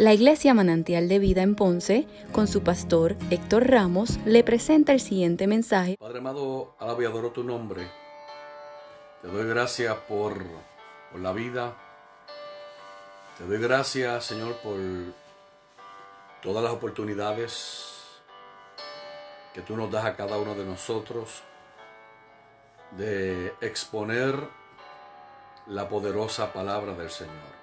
[0.00, 5.00] La Iglesia Manantial de Vida en Ponce, con su pastor Héctor Ramos, le presenta el
[5.00, 5.98] siguiente mensaje.
[6.00, 7.86] Padre amado, alabo y adoro tu nombre.
[9.20, 10.42] Te doy gracias por,
[11.12, 11.76] por la vida.
[13.36, 14.78] Te doy gracias, Señor, por
[16.40, 17.84] todas las oportunidades
[19.52, 21.42] que tú nos das a cada uno de nosotros
[22.96, 24.48] de exponer
[25.66, 27.59] la poderosa palabra del Señor.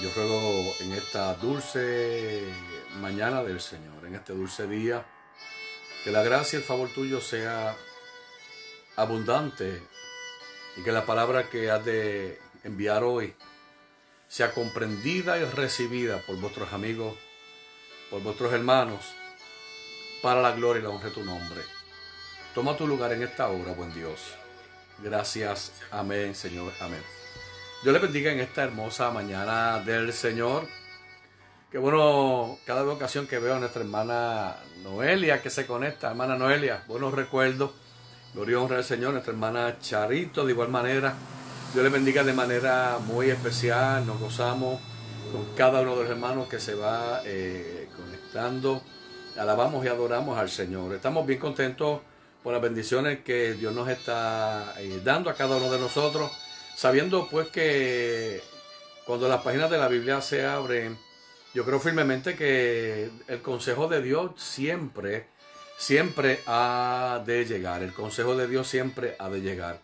[0.00, 2.44] Yo ruego en esta dulce
[3.00, 5.04] mañana del Señor, en este dulce día,
[6.02, 7.76] que la gracia y el favor tuyo sea
[8.96, 9.82] abundante
[10.76, 13.34] y que la palabra que has de enviar hoy
[14.28, 17.14] sea comprendida y recibida por vuestros amigos,
[18.10, 19.04] por vuestros hermanos,
[20.22, 21.60] para la gloria y la honra de tu nombre.
[22.54, 24.20] Toma tu lugar en esta hora, buen Dios.
[25.02, 25.72] Gracias.
[25.90, 26.72] Amén, Señor.
[26.80, 27.21] Amén.
[27.82, 30.68] Dios le bendiga en esta hermosa mañana del Señor.
[31.68, 36.84] Qué bueno, cada ocasión que veo a nuestra hermana Noelia que se conecta, hermana Noelia,
[36.86, 37.72] buenos recuerdos.
[38.34, 41.14] Gloria y honra al Señor, nuestra hermana Charito, de igual manera.
[41.74, 44.06] Dios le bendiga de manera muy especial.
[44.06, 44.80] Nos gozamos
[45.32, 48.80] con cada uno de los hermanos que se va eh, conectando.
[49.36, 50.94] Alabamos y adoramos al Señor.
[50.94, 52.00] Estamos bien contentos
[52.44, 56.30] por las bendiciones que Dios nos está eh, dando a cada uno de nosotros
[56.74, 58.42] sabiendo pues que
[59.06, 60.98] cuando las páginas de la Biblia se abren,
[61.54, 65.26] yo creo firmemente que el consejo de Dios siempre,
[65.76, 67.82] siempre ha de llegar.
[67.82, 69.80] El consejo de Dios siempre ha de llegar.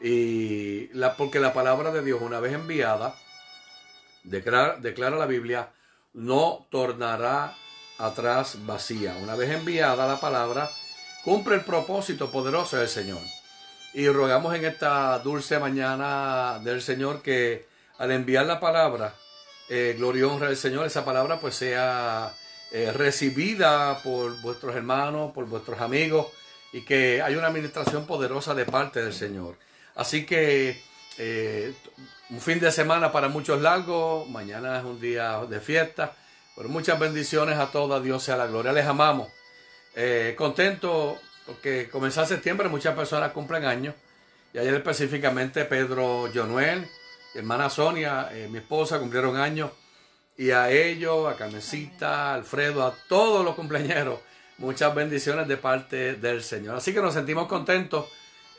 [0.00, 3.14] Y la, porque la palabra de Dios, una vez enviada,
[4.24, 5.70] declara, declara la Biblia,
[6.12, 7.54] no tornará
[7.98, 9.16] atrás vacía.
[9.22, 10.70] Una vez enviada la palabra,
[11.24, 13.20] cumple el propósito poderoso del Señor.
[13.96, 17.64] Y rogamos en esta dulce mañana del Señor que
[17.96, 19.14] al enviar la palabra,
[19.70, 22.30] eh, gloria y honra del Señor, esa palabra pues sea
[22.72, 26.26] eh, recibida por vuestros hermanos, por vuestros amigos
[26.74, 29.56] y que haya una administración poderosa de parte del Señor.
[29.94, 30.78] Así que
[31.16, 31.72] eh,
[32.28, 36.12] un fin de semana para muchos largos, mañana es un día de fiesta,
[36.54, 39.28] pero muchas bendiciones a todos, Dios sea la gloria, les amamos.
[40.36, 43.94] contento porque comenzó septiembre, muchas personas cumplen años.
[44.52, 46.88] Y ayer específicamente Pedro Jonuel,
[47.34, 49.70] hermana Sonia, eh, mi esposa, cumplieron años.
[50.36, 54.18] Y a ellos, a Carmencita, a Alfredo, a todos los cumpleaños,
[54.58, 56.76] muchas bendiciones de parte del Señor.
[56.76, 58.06] Así que nos sentimos contentos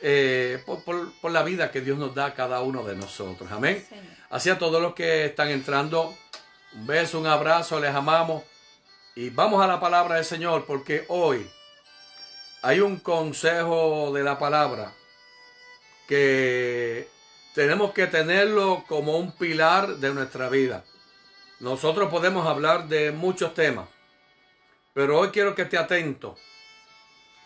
[0.00, 3.50] eh, por, la vida que Dios nos da a cada uno de nosotros.
[3.52, 3.84] Amén.
[4.30, 6.14] Así a todos los que están entrando,
[6.74, 8.44] un beso, un abrazo, les amamos.
[9.14, 11.48] Y vamos a la palabra del Señor, porque hoy
[12.62, 14.92] hay un consejo de la palabra
[16.06, 17.08] que
[17.54, 20.84] tenemos que tenerlo como un pilar de nuestra vida.
[21.60, 23.88] Nosotros podemos hablar de muchos temas,
[24.94, 26.36] pero hoy quiero que esté atento,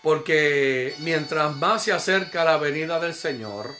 [0.03, 3.71] porque mientras más se acerca la venida del Señor,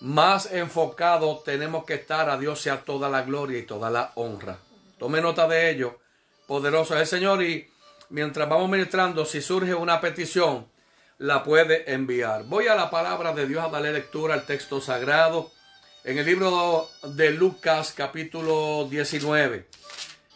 [0.00, 4.58] más enfocado tenemos que estar a Dios sea toda la gloria y toda la honra.
[4.98, 5.98] Tome nota de ello.
[6.46, 7.70] Poderoso es el Señor y
[8.14, 10.68] mientras vamos ministrando, si surge una petición,
[11.18, 12.44] la puede enviar.
[12.44, 15.50] Voy a la palabra de Dios a darle lectura al texto sagrado
[16.04, 19.66] en el libro de Lucas capítulo 19.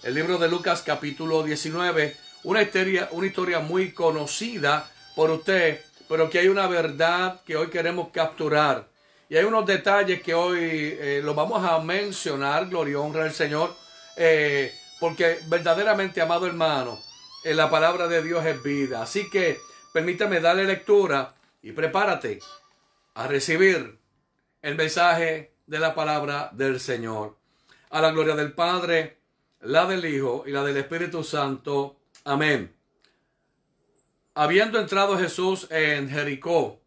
[0.03, 6.29] El libro de Lucas capítulo 19, una historia, una historia muy conocida por usted, pero
[6.29, 8.89] que hay una verdad que hoy queremos capturar.
[9.29, 13.73] Y hay unos detalles que hoy eh, los vamos a mencionar, gloria honra al Señor,
[14.17, 17.07] eh, porque verdaderamente, amado hermano,
[17.57, 19.03] la palabra de Dios es vida.
[19.03, 19.59] Así que
[19.93, 22.41] permítame darle lectura y prepárate
[23.15, 23.99] a recibir
[24.63, 27.37] el mensaje de la palabra del Señor.
[27.91, 29.19] A la gloria del Padre,
[29.61, 31.97] la del Hijo y la del Espíritu Santo.
[32.25, 32.75] Amén.
[34.35, 36.81] Habiendo entrado Jesús en Jericó,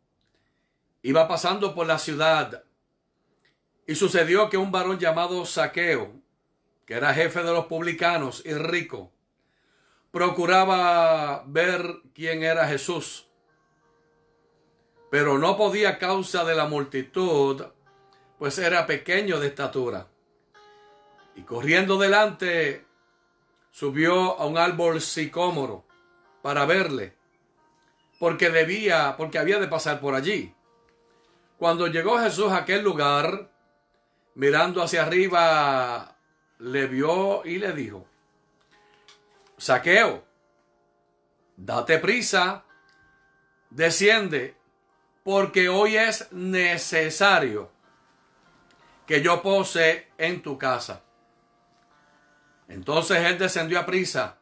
[1.02, 2.64] iba pasando por la ciudad
[3.88, 6.14] y sucedió que un varón llamado Saqueo,
[6.86, 9.12] que era jefe de los publicanos y rico,
[10.12, 13.28] procuraba ver quién era Jesús,
[15.10, 17.66] pero no podía causa de la multitud,
[18.38, 20.08] pues era pequeño de estatura.
[21.36, 22.86] Y corriendo delante,
[23.72, 25.86] subió a un árbol sicómoro
[26.42, 27.16] para verle,
[28.19, 30.54] porque debía, porque había de pasar por allí.
[31.57, 33.50] Cuando llegó Jesús a aquel lugar,
[34.36, 36.18] mirando hacia arriba,
[36.60, 38.06] le vio y le dijo,
[39.62, 40.24] Saqueo,
[41.56, 42.63] date prisa,
[43.69, 44.58] desciende,
[45.24, 47.69] porque hoy es necesario
[49.06, 51.04] que yo pose en tu casa.
[52.69, 54.40] Entonces él descendió a prisa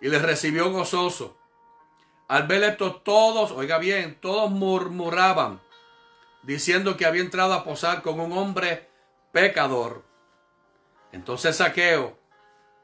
[0.00, 1.36] y les recibió gozoso.
[2.28, 5.60] Al ver esto todos, oiga bien, todos murmuraban,
[6.44, 8.88] diciendo que había entrado a posar con un hombre
[9.32, 10.04] pecador.
[11.10, 12.21] Entonces Saqueo,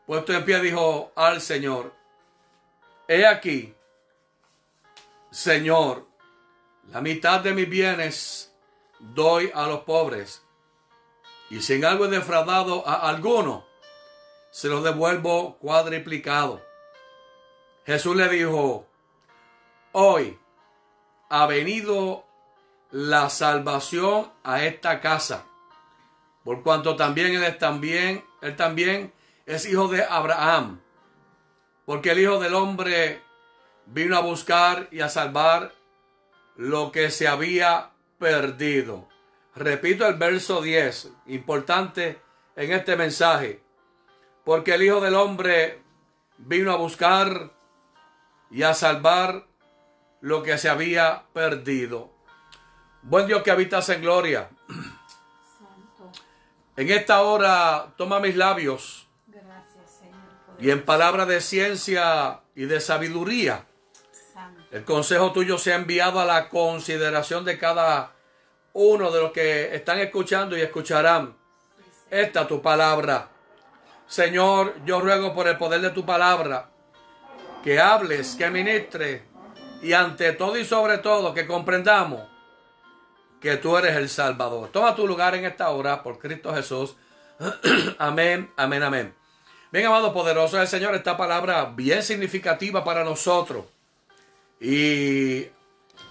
[0.08, 1.93] puesto en pie, dijo al Señor,
[3.08, 3.75] he aquí,
[5.31, 6.06] Señor,
[6.87, 8.56] la mitad de mis bienes
[8.99, 10.43] doy a los pobres,
[11.50, 13.66] y si en algo he defraudado a alguno,
[14.50, 16.64] se lo devuelvo cuadriplicado.
[17.84, 18.87] Jesús le dijo,
[19.93, 20.38] hoy
[21.28, 22.25] ha venido
[22.90, 25.44] la salvación a esta casa,
[26.44, 29.18] por cuanto también él es también, él también
[29.48, 30.82] es hijo de Abraham,
[31.86, 33.22] porque el Hijo del Hombre
[33.86, 35.72] vino a buscar y a salvar
[36.54, 39.08] lo que se había perdido.
[39.54, 42.20] Repito el verso 10, importante
[42.56, 43.62] en este mensaje,
[44.44, 45.82] porque el Hijo del Hombre
[46.36, 47.50] vino a buscar
[48.50, 49.46] y a salvar
[50.20, 52.12] lo que se había perdido.
[53.00, 54.50] Buen Dios que habitas en gloria.
[56.76, 59.07] En esta hora toma mis labios
[60.58, 63.64] y en palabra de ciencia y de sabiduría.
[64.70, 68.12] El consejo tuyo se ha enviado a la consideración de cada
[68.75, 71.37] uno de los que están escuchando y escucharán
[72.10, 73.28] esta tu palabra.
[74.06, 76.70] Señor, yo ruego por el poder de tu palabra
[77.62, 79.25] que hables, que ministre
[79.82, 82.22] y ante todo y sobre todo que comprendamos
[83.40, 84.70] que tú eres el Salvador.
[84.70, 86.96] Toma tu lugar en esta hora por Cristo Jesús.
[87.99, 89.18] amén, amén, amén.
[89.70, 93.67] Bien, amado poderoso del Señor, esta palabra bien significativa para nosotros.
[94.59, 95.47] Y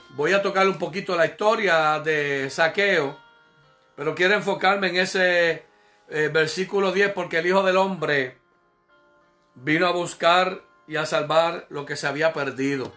[0.09, 3.17] voy a tocar un poquito la historia de Saqueo,
[3.95, 5.65] pero quiero enfocarme en ese
[6.07, 8.37] eh, versículo 10 porque el Hijo del Hombre
[9.55, 12.93] vino a buscar y a salvar lo que se había perdido.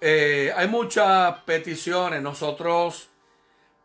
[0.00, 2.22] Eh, hay muchas peticiones.
[2.22, 3.10] Nosotros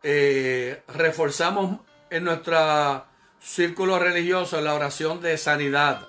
[0.02, 3.04] eh, reforzamos en nuestro
[3.40, 6.08] círculo religioso la oración de sanidad.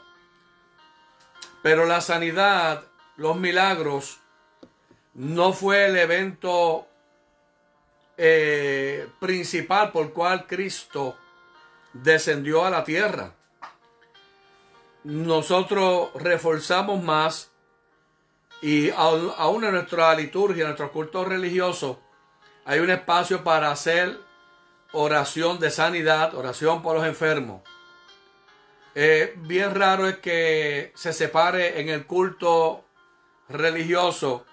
[1.61, 2.83] Pero la sanidad,
[3.17, 4.19] los milagros,
[5.13, 6.87] no fue el evento
[8.17, 11.17] eh, principal por cual Cristo
[11.93, 13.33] descendió a la tierra.
[15.03, 17.51] Nosotros reforzamos más
[18.61, 21.99] y aún en nuestra liturgia, en nuestro culto religioso,
[22.65, 24.19] hay un espacio para hacer
[24.91, 27.61] oración de sanidad, oración por los enfermos.
[28.95, 32.83] Eh, bien raro es que se separe en el culto
[33.47, 34.45] religioso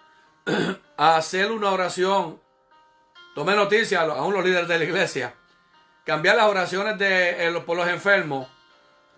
[0.97, 2.41] a hacer una oración.
[3.35, 5.35] Tome noticia a los líderes de la iglesia.
[6.05, 8.49] Cambiar las oraciones de, por los enfermos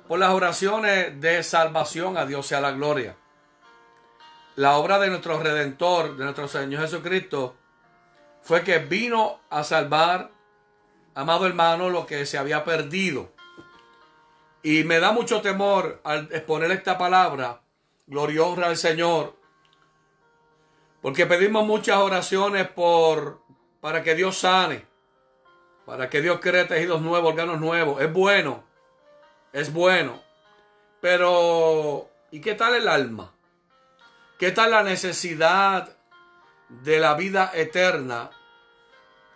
[0.09, 3.15] por las oraciones de salvación a Dios sea la gloria.
[4.57, 7.55] La obra de nuestro Redentor, de nuestro Señor Jesucristo,
[8.41, 10.31] fue que vino a salvar,
[11.19, 13.33] amado hermano, lo que se había perdido.
[14.63, 17.61] Y me da mucho temor al exponer esta palabra,
[18.07, 19.35] gloria honra al Señor,
[21.03, 23.43] porque pedimos muchas oraciones por,
[23.81, 24.87] para que Dios sane,
[25.87, 28.01] para que Dios cree tejidos nuevos, órganos nuevos.
[28.01, 28.63] Es bueno,
[29.53, 30.23] es bueno.
[31.01, 33.33] Pero, ¿y qué tal el alma?
[34.39, 35.97] ¿Qué tal la necesidad
[36.69, 38.31] de la vida eterna?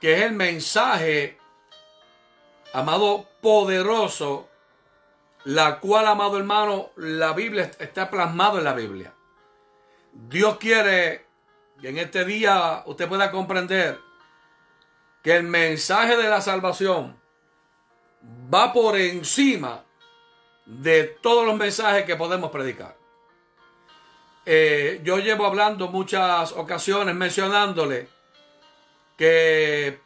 [0.00, 1.41] Que es el mensaje,
[2.72, 4.48] amado, poderoso,
[5.44, 9.12] la cual, amado hermano, la Biblia está plasmado en la Biblia.
[10.12, 11.26] Dios quiere
[11.80, 13.98] que en este día usted pueda comprender
[15.22, 17.20] que el mensaje de la salvación
[18.52, 19.84] va por encima
[20.64, 22.96] de todos los mensajes que podemos predicar.
[24.44, 28.08] Eh, yo llevo hablando muchas ocasiones mencionándole
[29.16, 30.00] que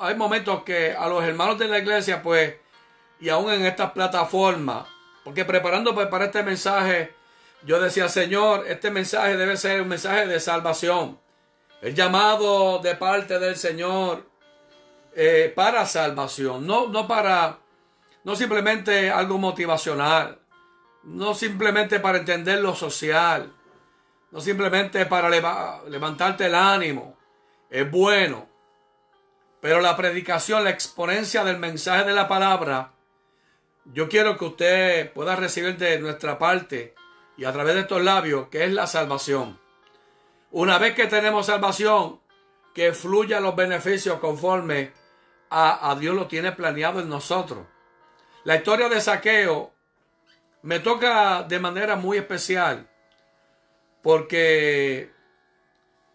[0.00, 2.54] hay momentos que a los hermanos de la iglesia, pues,
[3.20, 4.86] y aún en estas plataformas,
[5.22, 7.14] porque preparando pues, para este mensaje,
[7.64, 11.20] yo decía, Señor, este mensaje debe ser un mensaje de salvación.
[11.82, 14.26] El llamado de parte del Señor
[15.14, 17.58] eh, para salvación, no, no para
[18.24, 20.38] no simplemente algo motivacional,
[21.02, 23.52] no simplemente para entender lo social,
[24.30, 25.28] no simplemente para
[25.88, 27.18] levantarte el ánimo,
[27.68, 28.49] es bueno,
[29.60, 32.92] pero la predicación, la exponencia del mensaje de la palabra,
[33.84, 36.94] yo quiero que usted pueda recibir de nuestra parte
[37.36, 39.58] y a través de estos labios, que es la salvación.
[40.50, 42.20] Una vez que tenemos salvación,
[42.74, 44.92] que fluya los beneficios conforme
[45.50, 47.66] a, a Dios lo tiene planeado en nosotros.
[48.44, 49.72] La historia de Saqueo
[50.62, 52.88] me toca de manera muy especial
[54.02, 55.10] porque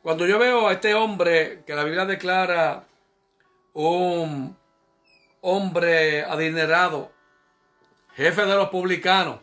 [0.02, 2.84] cuando yo veo a este hombre que la Biblia declara
[3.76, 4.58] un
[5.42, 7.12] hombre adinerado,
[8.16, 9.40] jefe de los publicanos,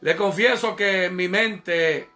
[0.00, 2.10] le confieso que en mi mente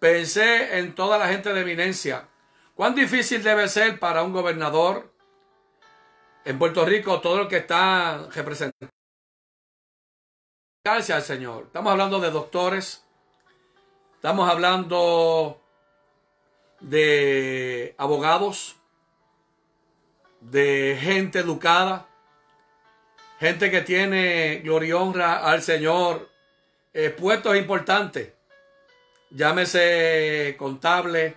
[0.00, 2.28] pensé en toda la gente de eminencia.
[2.74, 5.14] ¿Cuán difícil debe ser para un gobernador
[6.44, 8.92] en Puerto Rico todo lo que está representando?
[10.84, 11.64] Gracias al Señor.
[11.66, 13.06] Estamos hablando de doctores,
[14.16, 15.60] estamos hablando
[16.80, 18.81] de abogados,
[20.42, 22.08] de gente educada,
[23.38, 26.28] gente que tiene gloria y honra al Señor,
[26.92, 28.32] eh, puestos importantes,
[29.30, 31.36] llámese contable,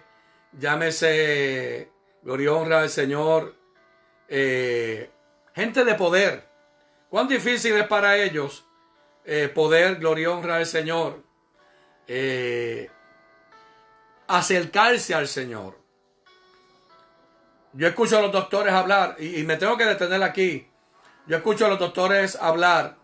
[0.51, 1.89] llámese
[2.23, 3.55] gloria y honra al Señor,
[4.27, 5.09] eh,
[5.53, 6.43] gente de poder.
[7.09, 8.65] Cuán difícil es para ellos
[9.23, 11.23] eh, poder gloria y honra al Señor,
[14.27, 15.84] acercarse al Señor.
[17.75, 20.67] Yo escucho a los doctores hablar y, me tengo que detener aquí.
[21.27, 22.95] Yo escucho a los doctores hablar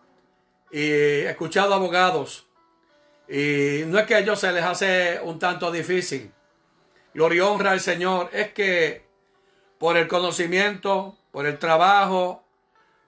[0.72, 2.48] y he escuchado abogados
[3.28, 6.32] y no es que a ellos se les hace un tanto difícil.
[7.14, 8.30] Gloria honra al Señor.
[8.32, 9.06] Es que
[9.78, 12.44] por el conocimiento, por el trabajo,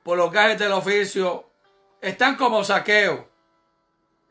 [0.01, 1.50] por los gajes del oficio,
[2.01, 3.29] están como saqueo,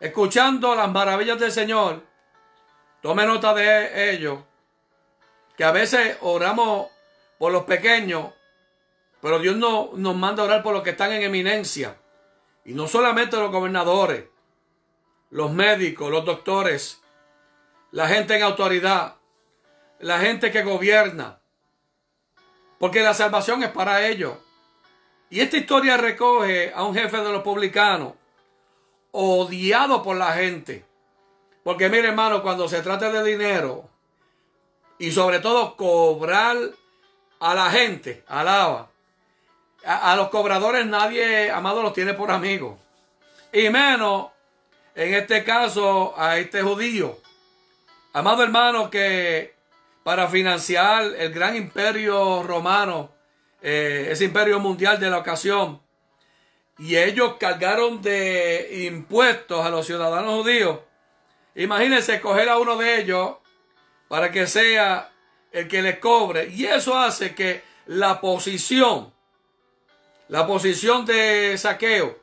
[0.00, 2.02] escuchando las maravillas del Señor.
[3.00, 4.44] Tome nota de ello,
[5.56, 6.91] que a veces oramos
[7.42, 8.26] por los pequeños,
[9.20, 11.98] pero Dios no, nos manda a orar por los que están en eminencia.
[12.64, 14.26] Y no solamente los gobernadores,
[15.30, 17.02] los médicos, los doctores,
[17.90, 19.16] la gente en autoridad,
[19.98, 21.40] la gente que gobierna.
[22.78, 24.34] Porque la salvación es para ellos.
[25.28, 28.12] Y esta historia recoge a un jefe de los publicanos,
[29.10, 30.84] odiado por la gente.
[31.64, 33.90] Porque mire hermano, cuando se trata de dinero
[34.96, 36.56] y sobre todo cobrar
[37.42, 38.88] a la gente, alaba.
[39.84, 42.78] A, los cobradores nadie, amado, los tiene por amigos.
[43.52, 44.28] Y menos,
[44.94, 47.18] en este caso, a este judío.
[48.12, 49.56] Amado hermano, que
[50.04, 53.10] para financiar el gran imperio romano,
[53.60, 55.82] eh, ese imperio mundial de la ocasión,
[56.78, 60.78] y ellos cargaron de impuestos a los ciudadanos judíos.
[61.56, 63.36] Imagínense coger a uno de ellos
[64.06, 65.11] para que sea
[65.52, 66.48] el que le cobre.
[66.48, 69.12] Y eso hace que la posición,
[70.28, 72.18] la posición de saqueo,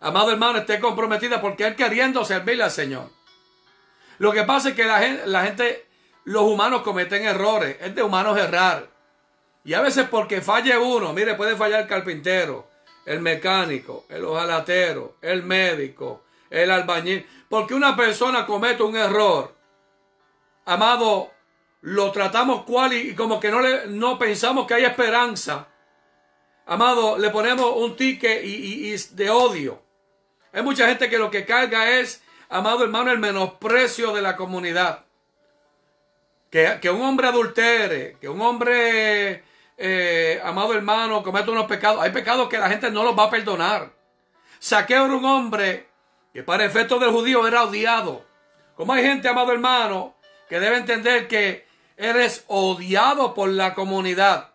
[0.00, 3.10] amado hermano, esté comprometida porque él queriendo servirle al Señor.
[4.18, 5.86] Lo que pasa es que la gente, la gente,
[6.24, 7.76] los humanos cometen errores.
[7.80, 8.88] Es de humanos errar.
[9.64, 12.68] Y a veces porque falle uno, mire, puede fallar el carpintero,
[13.06, 17.26] el mecánico, el ojalatero, el médico, el albañil.
[17.48, 19.54] Porque una persona comete un error,
[20.66, 21.33] amado,
[21.84, 25.68] lo tratamos cual y, como que no, le, no pensamos que hay esperanza.
[26.64, 29.82] Amado, le ponemos un tique y, de odio.
[30.54, 35.04] Hay mucha gente que lo que carga es, amado hermano, el menosprecio de la comunidad.
[36.48, 39.44] Que, que un hombre adultere, que un hombre,
[39.76, 42.02] eh, amado hermano, cometa unos pecados.
[42.02, 43.92] Hay pecados que la gente no los va a perdonar.
[44.58, 45.86] Saqueo era un hombre
[46.32, 48.24] que para efectos del judío era odiado.
[48.74, 50.14] Como hay gente, amado hermano,
[50.48, 54.50] que debe entender que Eres odiado por la comunidad.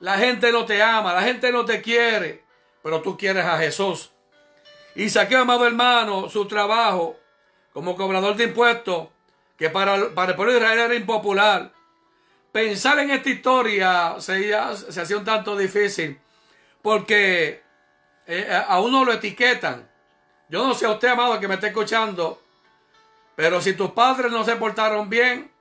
[0.00, 2.44] La gente no te ama, la gente no te quiere,
[2.82, 4.10] pero tú quieres a Jesús.
[4.94, 7.16] Y saqué, amado hermano, su trabajo
[7.72, 9.08] como cobrador de impuestos,
[9.56, 11.72] que para, para el pueblo de Israel era impopular.
[12.50, 16.20] Pensar en esta historia se, se hacía un tanto difícil,
[16.82, 17.62] porque
[18.26, 19.88] eh, a uno lo etiquetan.
[20.48, 22.42] Yo no sé a usted, amado, que me esté escuchando,
[23.36, 25.51] pero si tus padres no se portaron bien,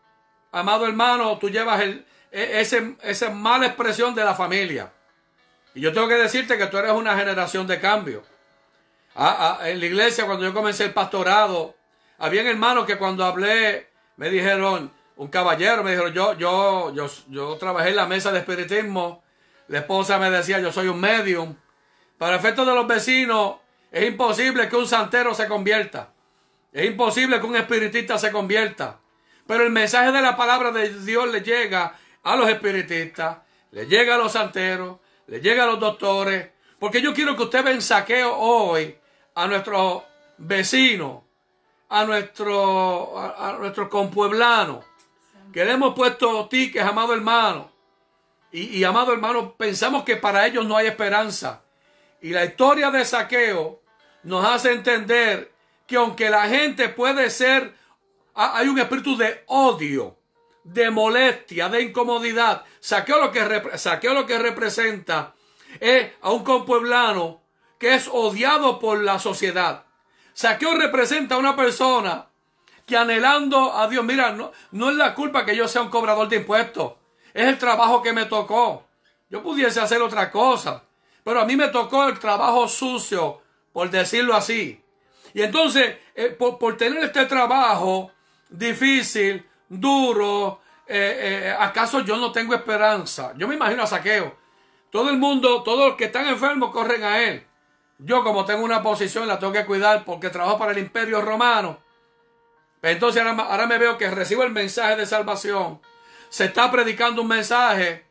[0.51, 4.91] amado hermano, tú llevas e, ese, esa mala expresión de la familia.
[5.73, 8.23] Y yo tengo que decirte que tú eres una generación de cambio.
[9.15, 11.75] Ah, ah, en la iglesia, cuando yo comencé el pastorado,
[12.17, 17.57] había hermanos que cuando hablé me dijeron, un caballero me dijeron, yo, yo, yo, yo
[17.57, 19.23] trabajé en la mesa de espiritismo.
[19.67, 21.55] La esposa me decía, yo soy un medium.
[22.17, 23.55] Para efectos de los vecinos,
[23.91, 26.13] es imposible que un santero se convierta.
[26.71, 29.00] Es imposible que un espiritista se convierta.
[29.51, 31.93] Pero el mensaje de la palabra de Dios le llega
[32.23, 33.39] a los espiritistas,
[33.71, 36.51] le llega a los santeros, le llega a los doctores.
[36.79, 38.95] Porque yo quiero que usted vea en saqueo hoy
[39.35, 40.03] a nuestros
[40.37, 41.23] vecinos,
[41.89, 44.85] a nuestros a, nuestro compueblanos,
[45.51, 47.73] que le hemos puesto tickets, amado hermano.
[48.53, 51.61] Y, y amado hermano, pensamos que para ellos no hay esperanza.
[52.21, 53.81] Y la historia de saqueo
[54.23, 55.51] nos hace entender
[55.85, 57.80] que aunque la gente puede ser,
[58.33, 60.17] hay un espíritu de odio,
[60.63, 62.63] de molestia, de incomodidad.
[62.79, 65.33] Saqueo lo que, saqueo lo que representa
[65.79, 67.41] es a un compueblano
[67.77, 69.85] que es odiado por la sociedad.
[70.33, 72.27] Saqueo representa a una persona
[72.85, 76.27] que anhelando a Dios, mira, no, no es la culpa que yo sea un cobrador
[76.27, 76.93] de impuestos,
[77.33, 78.85] es el trabajo que me tocó.
[79.29, 80.83] Yo pudiese hacer otra cosa,
[81.23, 84.83] pero a mí me tocó el trabajo sucio, por decirlo así.
[85.33, 88.11] Y entonces, eh, por, tener este trabajo
[88.51, 93.33] difícil, duro, eh, eh, ¿acaso yo no tengo esperanza?
[93.37, 94.37] Yo me imagino a saqueo.
[94.91, 97.47] Todo el mundo, todos los que están enfermos corren a él.
[97.97, 101.79] Yo como tengo una posición la tengo que cuidar porque trabajo para el imperio romano.
[102.81, 105.79] Entonces ahora, ahora me veo que recibo el mensaje de salvación.
[106.29, 108.05] Se está predicando un mensaje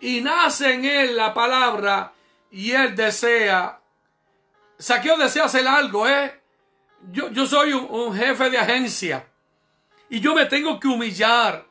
[0.00, 2.12] y nace en él la palabra
[2.50, 3.80] y él desea,
[4.78, 6.40] Saqueo desea hacer algo, ¿eh?
[7.12, 9.26] Yo, yo soy un, jefe de agencia
[10.08, 11.66] y yo me tengo que humillar.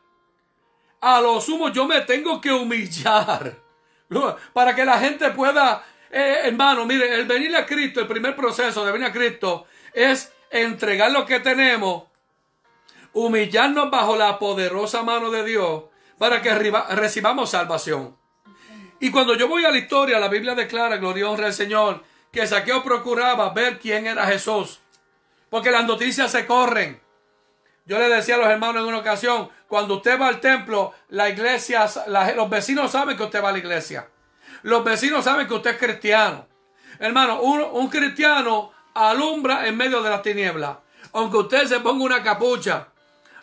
[1.01, 3.65] A lo sumo yo me tengo que humillar
[4.53, 8.85] para que la gente pueda, eh, hermano, mire, el venir a Cristo, el primer proceso
[8.85, 12.03] de venir a Cristo es entregar lo que tenemos,
[13.13, 15.83] humillarnos bajo la poderosa mano de Dios
[16.17, 18.15] para que recibamos salvación.
[18.99, 22.47] Y cuando yo voy a la historia, la Biblia declara, gloria honra al Señor, que
[22.47, 24.79] Saqueo procuraba ver quién era Jesús.
[25.49, 27.01] Porque las noticias se corren.
[27.85, 31.29] Yo le decía a los hermanos en una ocasión, cuando usted va al templo, la
[31.29, 31.87] iglesia,
[32.35, 34.07] los vecinos saben que usted va a la iglesia.
[34.63, 36.47] Los vecinos saben que usted es cristiano.
[36.99, 40.77] Hermano, un, un cristiano alumbra en medio de las tinieblas.
[41.13, 42.87] Aunque usted se ponga una capucha,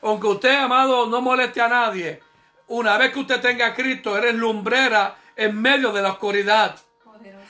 [0.03, 2.21] aunque usted, amado, no moleste a nadie,
[2.69, 6.77] una vez que usted tenga a Cristo, eres lumbrera en medio de la oscuridad.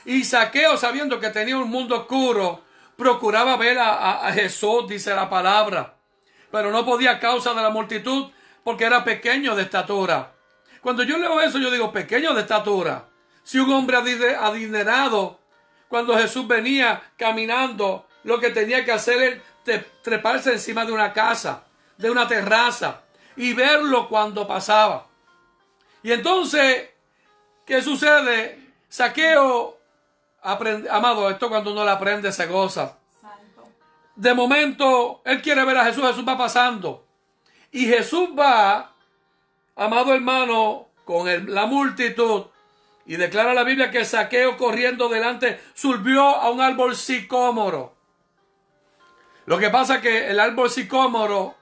[0.05, 2.61] Y Saqueo, sabiendo que tenía un mundo oscuro,
[2.97, 5.95] procuraba ver a, Jesús, dice la palabra.
[6.53, 8.31] Pero no podía a causa de la multitud,
[8.63, 10.33] porque era pequeño de estatura.
[10.81, 13.09] Cuando yo leo eso, yo digo, pequeño de estatura.
[13.43, 15.39] Si un hombre adinerado,
[15.89, 21.63] cuando Jesús venía caminando, lo que tenía que hacer es treparse encima de una casa,
[21.97, 23.01] de una terraza,
[23.35, 25.07] y verlo cuando pasaba.
[26.03, 26.93] Y entonces
[27.65, 28.59] ¿Qué sucede?
[28.89, 29.77] Saqueo,
[30.41, 32.97] amado, esto cuando uno le aprende se goza.
[34.15, 37.05] De momento, él quiere ver a Jesús, Jesús va pasando.
[37.71, 38.93] Y Jesús va,
[39.75, 42.45] amado hermano, con la multitud.
[43.05, 47.95] Y declara la Biblia que Saqueo corriendo delante subió a un árbol sicómoro.
[49.45, 51.55] Lo que pasa es que el árbol sicómoro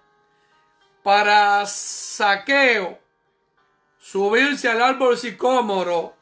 [1.02, 3.00] para Saqueo
[4.00, 6.14] subirse al árbol sicómoro,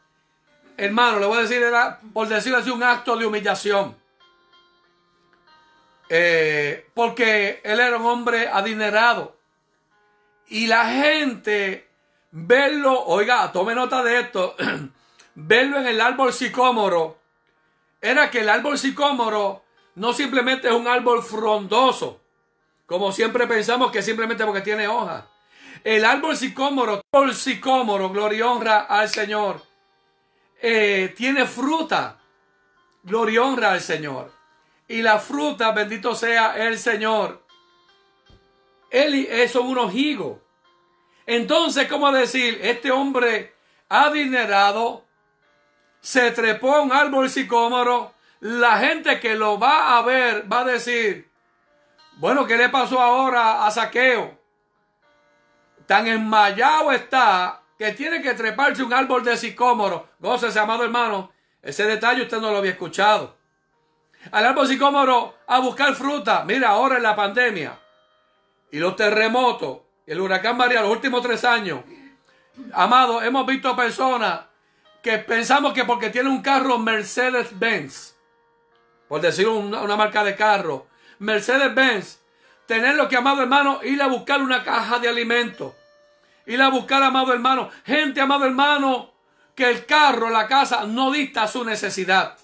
[0.77, 1.61] hermano, le voy a decir,
[2.13, 3.98] por decirlo así, un acto de humillación.
[6.09, 9.37] Eh, porque él era un hombre adinerado.
[10.47, 11.87] Y la gente,
[12.31, 14.55] verlo, oiga, tome nota de esto,
[15.35, 17.19] verlo en el árbol sicómoro,
[18.01, 19.63] era que el árbol sicómoro
[19.95, 22.19] no simplemente es un árbol frondoso,
[22.87, 25.25] como siempre pensamos que simplemente porque tiene hojas.
[25.83, 29.61] El árbol sicómoro, el sicómoro, gloria y honra al Señor.
[30.61, 32.19] Eh, tiene fruta,
[33.03, 34.38] gloria y honra al Señor.
[34.89, 37.41] Y la fruta, bendito sea el Señor.
[38.89, 40.39] Él es unos higos.
[41.25, 42.59] Entonces, ¿cómo decir?
[42.61, 43.53] Este hombre
[43.87, 45.05] adinerado
[46.01, 48.13] se trepó a un árbol sicómoro.
[48.41, 51.29] La gente que lo va a ver va a decir,
[52.17, 54.39] bueno, ¿qué le pasó ahora a Saqueo?
[55.89, 60.09] tan enmayado está que tiene que treparse un árbol de sicómoro.
[60.19, 61.31] Gócese, amado hermano.
[61.63, 63.38] Ese detalle usted no lo había escuchado.
[64.31, 66.43] Al árbol sicómoro a buscar fruta.
[66.45, 67.77] Mira, ahora en la pandemia
[68.71, 71.81] y los terremotos, el huracán María, los últimos tres años.
[72.73, 74.41] Amado, hemos visto personas
[75.01, 78.15] que pensamos que porque tiene un carro Mercedes-Benz,
[79.07, 80.87] por decir una, una marca de carro,
[81.19, 82.19] Mercedes-Benz,
[82.65, 85.73] tener lo que, amado hermano, ir a buscar una caja de alimentos
[86.49, 87.69] ir a buscar, amado hermano.
[87.85, 89.11] Gente, amado hermano,
[89.55, 92.37] que el carro, la casa, no dicta su necesidad.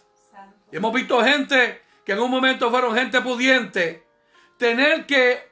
[0.76, 4.04] Hemos visto gente que en un momento fueron gente pudiente,
[4.58, 5.50] tener que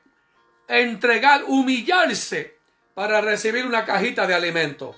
[0.67, 2.57] entregar, humillarse
[2.93, 4.93] para recibir una cajita de alimento.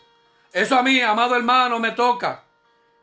[0.51, 2.43] Eso a mí, amado hermano, me toca.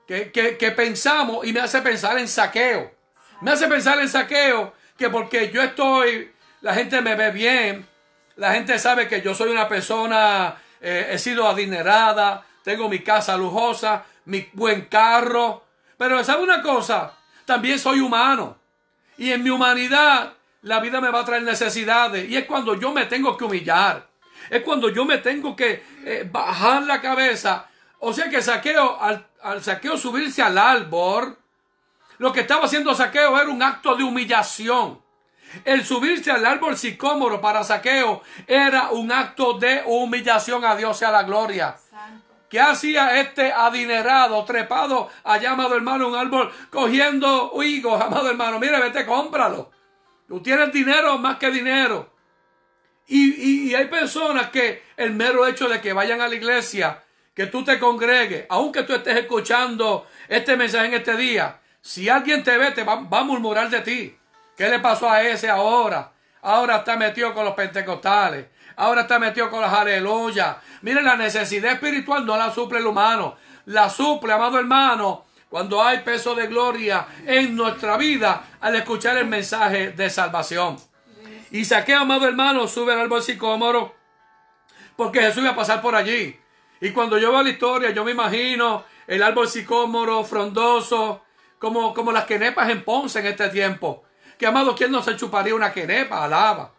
[0.04, 2.92] Que, que, pensamos y me hace pensar en saqueo.
[3.40, 7.86] Me hace pensar en saqueo que porque yo estoy, la gente me ve bien,
[8.34, 13.36] la gente sabe que yo soy una persona, eh, he sido adinerada, tengo mi casa
[13.36, 15.61] lujosa, mi buen carro.
[16.02, 17.12] Pero ¿sabe una cosa?
[17.44, 18.56] También soy humano.
[19.18, 22.28] Y en mi humanidad, la vida me va a traer necesidades.
[22.28, 24.08] Y es cuando yo me tengo que humillar.
[24.50, 27.68] Es cuando yo me tengo que eh, bajar la cabeza.
[28.00, 31.38] O sea que saqueo, al, al saqueo subirse al árbol,
[32.18, 35.00] lo que estaba haciendo saqueo era un acto de humillación.
[35.64, 41.04] El subirse al árbol sicómoro para saqueo era un acto de humillación a Dios y
[41.04, 41.76] a la gloria.
[42.52, 48.60] ¿Qué hacía este adinerado, trepado allá, amado hermano, un árbol, cogiendo higos, amado hermano?
[48.60, 49.70] Mire, vete, cómpralo.
[50.28, 52.12] Tú tienes dinero más que dinero.
[53.06, 57.02] Y, y, hay personas que el mero hecho de que vayan a la iglesia,
[57.34, 62.44] que tú te congregues, aunque tú estés escuchando este mensaje en este día, si alguien
[62.44, 64.14] te ve, te va, va a murmurar de ti.
[64.58, 66.12] ¿Qué le pasó a ese ahora?
[66.42, 68.44] Ahora está metido con los pentecostales.
[68.76, 70.56] Ahora está metido con las aleluyas.
[70.82, 73.36] Miren, la necesidad espiritual no la suple el humano.
[73.66, 79.26] La suple, amado hermano, cuando hay peso de gloria en nuestra vida al escuchar el
[79.26, 80.76] mensaje de salvación.
[81.50, 83.94] Y saqué, amado hermano, sube al árbol sicómoro
[84.96, 86.38] porque Jesús iba a pasar por allí.
[86.80, 91.22] Y cuando yo veo la historia, yo me imagino el árbol sicómoro frondoso,
[91.58, 94.04] como, como las quenepas en Ponce en este tiempo.
[94.38, 96.24] Que amado, ¿quién no se chuparía una quenepa?
[96.24, 96.72] Alaba.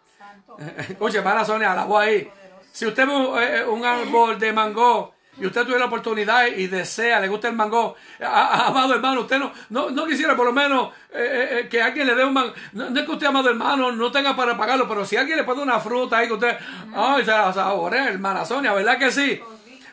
[0.98, 2.28] Oye, hermana Sonia, alabó ahí.
[2.72, 6.66] Si usted ve eh, eh, un árbol de mango y usted tuviera la oportunidad y
[6.66, 11.68] desea, le gusta el mango, amado hermano, usted no, no, quisiera por lo menos eh,
[11.70, 12.52] que alguien le dé un mango.
[12.72, 15.62] No, es que usted, amado hermano, no tenga para pagarlo, pero si alguien le pone
[15.62, 16.56] una fruta ahí que usted,
[16.94, 19.40] ay, se la saborea, hermana Sonia, ¿verdad que sí?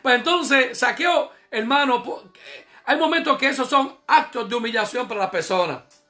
[0.00, 2.02] Pues entonces, saqueó, hermano,
[2.84, 6.01] hay momentos que esos son actos de humillación para las personas.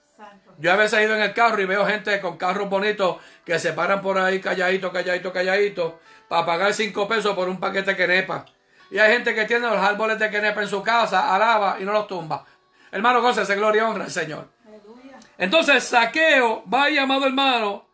[0.59, 3.59] Yo a veces he ido en el carro y veo gente con carros bonitos que
[3.59, 7.96] se paran por ahí calladito, calladito, calladito, para pagar cinco pesos por un paquete de
[7.96, 8.44] quenepa.
[8.90, 11.92] Y hay gente que tiene los árboles de quenepa en su casa, alaba y no
[11.92, 12.44] los tumba.
[12.90, 14.48] Hermano, se gloria y honra al Señor.
[15.38, 17.87] Entonces, saqueo, vaya amado hermano,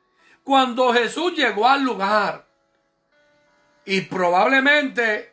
[0.43, 2.45] cuando Jesús llegó al lugar
[3.85, 5.33] y probablemente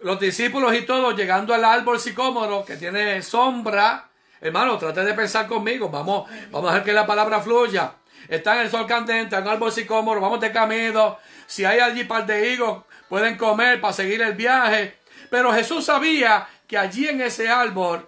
[0.00, 4.08] los discípulos y todos llegando al árbol sicómoro que tiene sombra,
[4.48, 7.94] hermano, trate de pensar conmigo, vamos, vamos a dejar que la palabra fluya.
[8.28, 11.18] Está en el sol candente, en un árbol sicómoro, vamos de camino.
[11.46, 14.98] Si hay allí par de higos, pueden comer para seguir el viaje.
[15.30, 18.06] Pero Jesús sabía que allí en ese árbol,